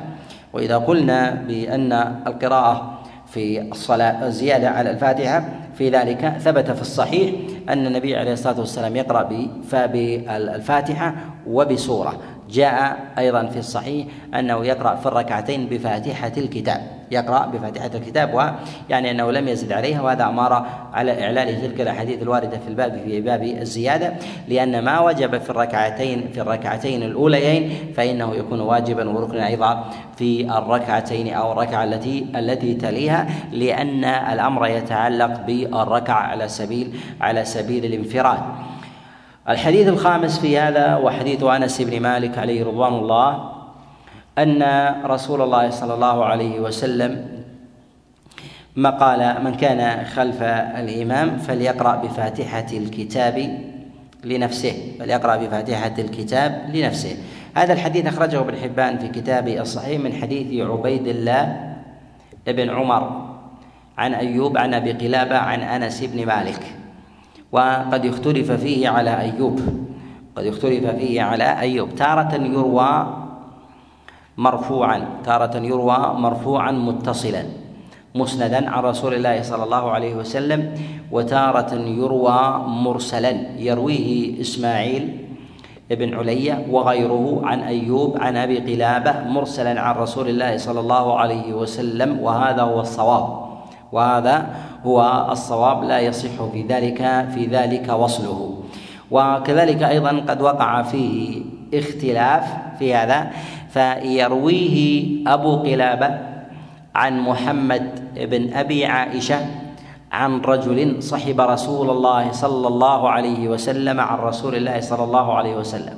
وإذا 0.53 0.77
قلنا 0.77 1.31
بأن 1.47 1.91
القراءة 2.27 2.99
في 3.27 3.61
الصلاة 3.61 4.29
زيادة 4.29 4.69
على 4.69 4.89
الفاتحة 4.89 5.43
في 5.77 5.89
ذلك 5.89 6.37
ثبت 6.39 6.71
في 6.71 6.81
الصحيح 6.81 7.35
أن 7.69 7.87
النبي 7.87 8.15
عليه 8.15 8.33
الصلاة 8.33 8.59
والسلام 8.59 8.95
يقرأ 8.95 9.23
بالفاتحة 9.71 11.15
وبسورة. 11.47 12.13
جاء 12.49 12.97
أيضا 13.17 13.45
في 13.45 13.59
الصحيح 13.59 14.05
أنه 14.35 14.65
يقرأ 14.65 14.95
في 14.95 15.05
الركعتين 15.05 15.67
بفاتحة 15.67 16.31
الكتاب. 16.37 16.97
يقرأ 17.11 17.45
بفاتحة 17.45 17.91
الكتاب 17.95 18.33
ويعني 18.33 19.11
أنه 19.11 19.31
لم 19.31 19.47
يزد 19.47 19.71
عليها 19.71 20.01
وهذا 20.01 20.25
أمارة 20.25 20.65
على 20.93 21.23
إعلال 21.23 21.61
تلك 21.61 21.81
الأحاديث 21.81 22.21
الواردة 22.21 22.57
في 22.57 22.67
الباب 22.67 23.01
في 23.05 23.21
باب 23.21 23.43
الزيادة 23.43 24.13
لأن 24.47 24.83
ما 24.83 24.99
وجب 24.99 25.37
في 25.37 25.49
الركعتين 25.49 26.29
في 26.33 26.41
الركعتين 26.41 27.03
الأوليين 27.03 27.93
فإنه 27.95 28.35
يكون 28.35 28.59
واجبا 28.59 29.09
وركنا 29.09 29.47
أيضا 29.47 29.85
في 30.17 30.57
الركعتين 30.57 31.33
أو 31.33 31.51
الركعة 31.51 31.83
التي 31.83 32.25
التي 32.35 32.73
تليها 32.73 33.27
لأن 33.51 34.05
الأمر 34.05 34.67
يتعلق 34.67 35.41
بالركعة 35.47 36.21
على 36.21 36.47
سبيل 36.47 36.93
على 37.21 37.45
سبيل 37.45 37.85
الانفراد. 37.85 38.39
الحديث 39.49 39.87
الخامس 39.87 40.39
في 40.39 40.59
هذا 40.59 40.95
وحديث 40.95 41.43
أنس 41.43 41.81
بن 41.81 41.99
مالك 41.99 42.37
عليه 42.37 42.65
رضوان 42.65 42.93
الله 42.93 43.51
أن 44.37 44.63
رسول 45.05 45.41
الله 45.41 45.69
صلى 45.69 45.93
الله 45.93 46.25
عليه 46.25 46.59
وسلم 46.59 47.41
ما 48.75 48.89
قال 48.89 49.43
من 49.43 49.55
كان 49.55 50.05
خلف 50.05 50.43
الإمام 50.43 51.37
فليقرأ 51.37 51.95
بفاتحة 51.95 52.65
الكتاب 52.73 53.59
لنفسه 54.23 54.95
فليقرأ 54.99 55.35
بفاتحة 55.35 55.93
الكتاب 55.99 56.69
لنفسه. 56.73 57.17
هذا 57.55 57.73
الحديث 57.73 58.05
أخرجه 58.05 58.39
ابن 58.39 58.57
حبان 58.57 58.97
في 58.97 59.07
كتابه 59.07 59.61
الصحيح 59.61 59.99
من 59.99 60.13
حديث 60.13 60.67
عبيد 60.67 61.07
الله 61.07 61.73
بن 62.47 62.69
عمر 62.69 63.27
عن 63.97 64.13
أيوب 64.13 64.57
عن 64.57 64.73
أبي 64.73 64.91
قلابة 64.91 65.37
عن 65.37 65.59
أنس 65.59 66.03
بن 66.03 66.25
مالك. 66.25 66.76
وقد 67.51 68.05
اختلف 68.05 68.51
فيه 68.51 68.89
على 68.89 69.19
أيوب. 69.19 69.59
قد 70.35 70.45
اختلف 70.45 70.85
فيه 70.85 71.21
على 71.21 71.59
أيوب. 71.59 71.95
تارة 71.95 72.35
يروى 72.35 73.07
مرفوعا. 74.37 75.07
تارة 75.25 75.57
يروى 75.57 75.97
مرفوعا 75.97 76.71
متصلا. 76.71 77.43
مسندا 78.15 78.69
عن 78.69 78.83
رسول 78.83 79.13
الله 79.13 79.41
صلى 79.41 79.63
الله 79.63 79.91
عليه 79.91 80.15
وسلم 80.15 80.73
وتارة 81.11 81.73
يروى 81.73 82.63
مرسلا. 82.67 83.31
يرويه 83.57 84.41
إسماعيل 84.41 85.17
ابن 85.91 86.13
علية 86.13 86.65
وغيره 86.71 87.41
عن 87.43 87.59
أيوب 87.59 88.17
عن 88.19 88.37
أبي 88.37 88.57
قلابة 88.59 89.23
مرسلا 89.29 89.81
عن 89.81 89.95
رسول 89.95 90.29
الله 90.29 90.57
صلى 90.57 90.79
الله 90.79 91.19
عليه 91.19 91.53
وسلم. 91.53 92.19
وهذا 92.19 92.61
هو 92.61 92.79
الصواب. 92.79 93.47
وهذا 93.91 94.45
هو 94.85 95.27
الصواب 95.31 95.83
لا 95.83 95.99
يصح 95.99 96.43
في 96.51 96.61
ذلك 96.63 96.97
في 97.33 97.45
ذلك 97.45 97.89
وصله. 97.89 98.57
وكذلك 99.11 99.83
أيضا 99.83 100.23
قد 100.27 100.41
وقع 100.41 100.81
فيه 100.81 101.41
اختلاف 101.73 102.43
في 102.79 102.95
هذا 102.95 103.31
فيرويه 103.69 104.77
أبو 105.27 105.55
قلابة 105.63 106.09
عن 106.95 107.19
محمد 107.19 107.85
بن 108.15 108.53
أبي 108.53 108.85
عائشة 108.85 109.39
عن 110.11 110.41
رجل 110.41 111.03
صحب 111.03 111.41
رسول 111.41 111.89
الله 111.89 112.31
صلى 112.31 112.67
الله 112.67 113.09
عليه 113.09 113.47
وسلم 113.47 113.99
عن 113.99 114.17
رسول 114.17 114.55
الله 114.55 114.79
صلى 114.79 115.03
الله 115.03 115.33
عليه 115.33 115.55
وسلم. 115.55 115.97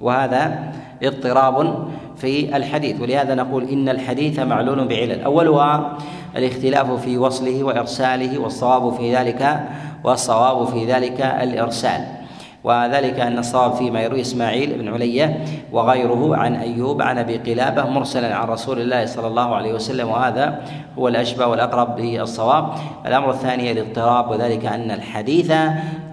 وهذا 0.00 0.72
اضطراب 1.02 1.88
في 2.20 2.56
الحديث. 2.56 3.00
ولهذا 3.00 3.34
نقول 3.34 3.68
إن 3.68 3.88
الحديث 3.88 4.38
معلول 4.38 4.88
بعلل. 4.88 5.22
أولها 5.22 5.98
الاختلاف 6.36 6.92
في 6.92 7.18
وصله 7.18 7.64
وإرساله 7.64 8.38
والصواب 8.38 8.92
في 8.92 9.16
ذلك 9.16 9.60
والصواب 10.04 10.66
في 10.66 10.86
ذلك 10.92 11.20
الإرسال. 11.20 12.19
وذلك 12.64 13.20
أن 13.20 13.38
الصواب 13.38 13.72
فيما 13.72 14.02
يروي 14.02 14.20
إسماعيل 14.20 14.78
بن 14.78 14.88
علية 14.88 15.44
وغيره 15.72 16.36
عن 16.36 16.54
أيوب 16.54 17.02
عن 17.02 17.18
أبي 17.18 17.36
قلابة 17.36 17.90
مرسلا 17.90 18.34
عن 18.34 18.48
رسول 18.48 18.80
الله 18.80 19.06
صلى 19.06 19.26
الله 19.26 19.54
عليه 19.54 19.72
وسلم 19.72 20.08
وهذا 20.08 20.62
هو 20.98 21.08
الأشبه 21.08 21.46
والأقرب 21.46 21.96
بالصواب 21.96 22.74
الأمر 23.06 23.30
الثاني 23.30 23.72
الاضطراب 23.72 24.30
وذلك 24.30 24.66
أن 24.66 24.90
الحديث 24.90 25.52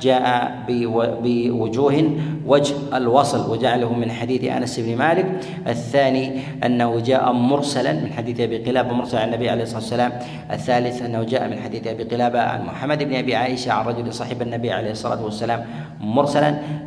جاء 0.02 0.56
بوجوه 0.68 2.12
وجه 2.46 2.76
الوصل 2.94 3.52
وجعله 3.52 3.94
من 3.94 4.12
حديث 4.12 4.44
أنس 4.44 4.80
بن 4.80 4.98
مالك. 4.98 5.26
الثاني 5.68 6.40
أنه 6.66 7.00
جاء 7.00 7.32
مرسلا 7.32 7.94
من 7.94 8.14
حديث 8.14 8.40
أبي 8.40 8.58
قلابة 8.58 8.94
مرسلا 8.94 9.22
عن 9.22 9.28
النبي 9.28 9.50
عليه 9.50 9.64
الصلاة 9.64 9.80
والسلام. 9.80 10.12
الثالث 10.52 11.02
أنه 11.02 11.24
جاء 11.24 11.50
من 11.50 11.60
حديث 11.60 11.88
أبي 11.88 12.04
قلابة 12.04 12.42
عن 12.42 12.66
محمد 12.66 13.04
بن 13.04 13.16
أبي 13.16 13.36
عائشة 13.36 13.72
عن 13.72 13.86
رجل 13.86 14.14
صاحب 14.14 14.42
النبي 14.42 14.72
عليه 14.72 14.92
الصلاة 14.92 15.24
والسلام 15.24 15.66
مرسلا 16.02 16.37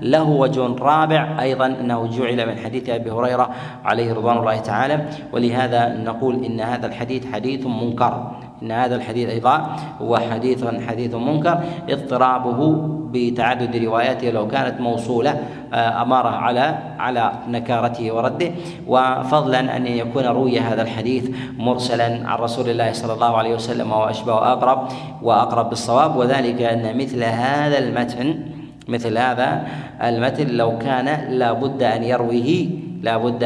له 0.02 0.28
وجه 0.28 0.66
رابع 0.66 1.42
أيضا 1.42 1.66
أنه 1.66 2.06
جعل 2.06 2.46
من 2.46 2.58
حديث 2.58 2.88
أبي 2.88 3.10
هريرة 3.10 3.50
عليه 3.84 4.12
رضوان 4.12 4.36
الله 4.38 4.56
تعالى 4.56 5.04
ولهذا 5.32 5.88
نقول 6.04 6.44
إن 6.44 6.60
هذا 6.60 6.86
الحديث 6.86 7.32
حديث 7.32 7.66
منكر. 7.66 8.30
إن 8.62 8.72
هذا 8.72 8.96
الحديث 8.96 9.28
أيضا 9.28 9.76
هو 10.00 10.16
حديث 10.16 10.64
حديث 10.88 11.14
منكر. 11.14 11.60
اضطرابه 11.88 12.88
بتعدد 13.12 13.76
رواياته 13.84 14.30
لو 14.30 14.48
كانت 14.48 14.80
موصولة 14.80 15.40
آه، 15.74 16.02
أمارة 16.02 16.28
على 16.28 16.78
على 16.98 17.32
نكارته 17.48 18.12
ورده. 18.12 18.50
وفضلا 18.86 19.76
أن 19.76 19.86
يكون 19.86 20.24
روي 20.24 20.60
هذا 20.60 20.82
الحديث 20.82 21.30
مرسلا 21.58 22.28
عن 22.28 22.38
رسول 22.38 22.68
الله 22.68 22.92
صلى 22.92 23.12
الله 23.12 23.36
عليه 23.36 23.54
وسلم 23.54 23.92
وأشبه 23.92 24.34
وأقرب 24.34 24.88
وأقرب 25.22 25.68
بالصواب 25.68 26.16
وذلك 26.16 26.62
أن 26.62 26.98
مثل 26.98 27.24
هذا 27.24 27.78
المتن 27.78 28.59
مثل 28.88 29.18
هذا 29.18 29.66
المتن 30.02 30.46
لو 30.46 30.78
كان 30.78 31.30
لا 31.30 31.52
بد 31.52 31.82
أن 31.82 32.02
يرويه 32.02 32.68
لا 33.02 33.16
بد 33.16 33.44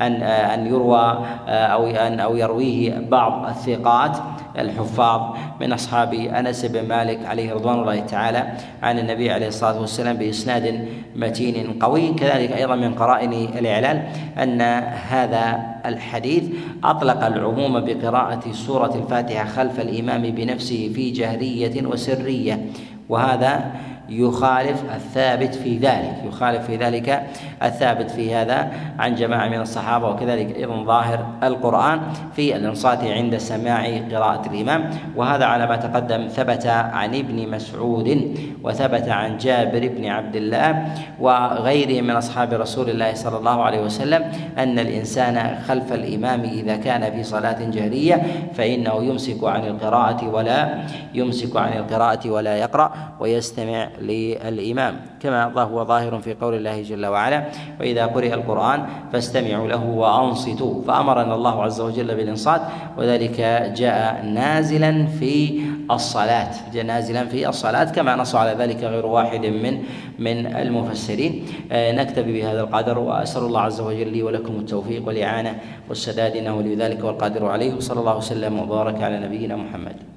أن 0.00 0.12
أن 0.22 0.66
يروى 0.66 1.26
أو 1.48 1.86
أن 1.86 2.20
أو 2.20 2.36
يرويه 2.36 2.98
بعض 3.10 3.48
الثقات. 3.48 4.18
الحفاظ 4.58 5.36
من 5.60 5.72
أصحاب 5.72 6.14
أنس 6.14 6.64
بن 6.64 6.88
مالك 6.88 7.26
عليه 7.26 7.54
رضوان 7.54 7.78
الله 7.78 8.00
تعالى 8.00 8.46
عن 8.82 8.98
النبي 8.98 9.30
عليه 9.30 9.48
الصلاة 9.48 9.80
والسلام 9.80 10.16
بإسناد 10.16 10.88
متين 11.16 11.78
قوي. 11.80 12.08
كذلك 12.08 12.52
أيضا 12.52 12.76
من 12.76 12.94
قرائن 12.94 13.32
الإعلال 13.32 14.02
أن 14.42 14.60
هذا 15.08 15.60
الحديث 15.86 16.44
أطلق 16.84 17.24
العموم 17.24 17.80
بقراءة 17.80 18.52
سورة 18.52 18.94
الفاتحة 18.94 19.44
خلف 19.44 19.80
الإمام 19.80 20.22
بنفسه 20.22 20.90
في 20.94 21.10
جهرية 21.10 21.86
وسرية 21.86 22.66
وهذا 23.08 23.72
يخالف 24.08 24.82
الثابت 24.94 25.54
في 25.54 25.78
ذلك 25.78 26.14
يخالف 26.24 26.66
في 26.66 26.76
ذلك 26.76 27.26
الثابت 27.62 28.10
في 28.10 28.34
هذا 28.34 28.72
عن 28.98 29.14
جماعة 29.14 29.48
من 29.48 29.60
الصحابة 29.60 30.08
وكذلك 30.08 30.56
أيضا 30.56 30.84
ظاهر 30.84 31.26
القرآن 31.42 32.00
في 32.36 32.56
الإنصات 32.56 33.04
عند 33.04 33.36
سماع 33.36 33.98
قراءة 34.12 34.50
الإمام. 34.50 34.90
وهذا 35.16 35.44
على 35.44 35.66
ما 35.66 35.76
تقدم 35.76 36.28
ثبت 36.28 36.66
عن 36.66 37.14
ابن 37.14 37.50
مسعود 37.50 38.38
وثبت 38.62 39.08
عن 39.08 39.38
جابر 39.38 39.88
بن 39.88 40.06
عبد 40.06 40.36
الله 40.36 40.86
وغيره 41.20 42.02
من 42.02 42.10
أصحاب 42.10 42.52
رسول 42.52 42.90
الله 42.90 43.14
صلى 43.14 43.38
الله 43.38 43.62
عليه 43.62 43.80
وسلم 43.80 44.32
أن 44.58 44.78
الإنسان 44.78 45.58
خلف 45.68 45.92
الإمام 45.92 46.40
إذا 46.40 46.76
كان 46.76 47.12
في 47.12 47.22
صلاة 47.22 47.70
جهرية 47.70 48.22
فإنه 48.54 49.04
يمسك 49.04 49.44
عن 49.44 49.66
القراءة 49.66 50.28
ولا 50.28 50.84
يمسك 51.14 51.56
عن 51.56 51.72
القراءة 51.72 52.30
ولا 52.30 52.56
يقرأ 52.56 52.92
ويستمع 53.20 53.88
للإمام 54.00 55.00
كما 55.20 55.44
هو 55.44 55.84
ظاهر 55.84 56.18
في 56.18 56.34
قول 56.34 56.54
الله 56.54 56.82
جل 56.82 57.06
وعلا 57.06 57.44
وإذا 57.80 58.06
قرئ 58.06 58.34
القرآن 58.34 58.86
فاستمعوا 59.12 59.68
له 59.68 59.84
وأنصتوا 59.84 60.82
فأمرنا 60.82 61.34
الله 61.34 61.62
عز 61.62 61.80
وجل 61.80 62.14
بالإنصات 62.14 62.60
وذلك 62.98 63.40
جاء 63.76 64.24
نازلا 64.24 65.06
في 65.06 65.60
الصلاة 65.90 66.50
جاء 66.72 66.84
نازلا 66.84 67.24
في 67.24 67.48
الصلاة 67.48 67.84
كما 67.84 68.16
نص 68.16 68.34
على 68.34 68.56
ذلك 68.58 68.84
غير 68.84 69.06
واحد 69.06 69.46
من 69.46 69.82
من 70.18 70.46
المفسرين. 70.46 71.44
آه، 71.72 71.92
نكتفي 71.92 72.32
بهذا 72.32 72.60
القدر 72.60 72.98
وأسأل 72.98 73.42
الله 73.42 73.60
عز 73.60 73.80
وجل 73.80 74.08
لي 74.08 74.22
ولكم 74.22 74.56
التوفيق 74.56 75.06
والإعانة 75.06 75.58
والسداد 75.88 76.36
إنه 76.36 76.56
ولي 76.56 76.74
ذلك 76.74 77.04
والقادر 77.04 77.46
عليه 77.46 77.74
وصلى 77.74 78.00
الله 78.00 78.16
وسلم 78.16 78.58
وبارك 78.58 79.02
على 79.02 79.18
نبينا 79.20 79.56
محمد. 79.56 80.15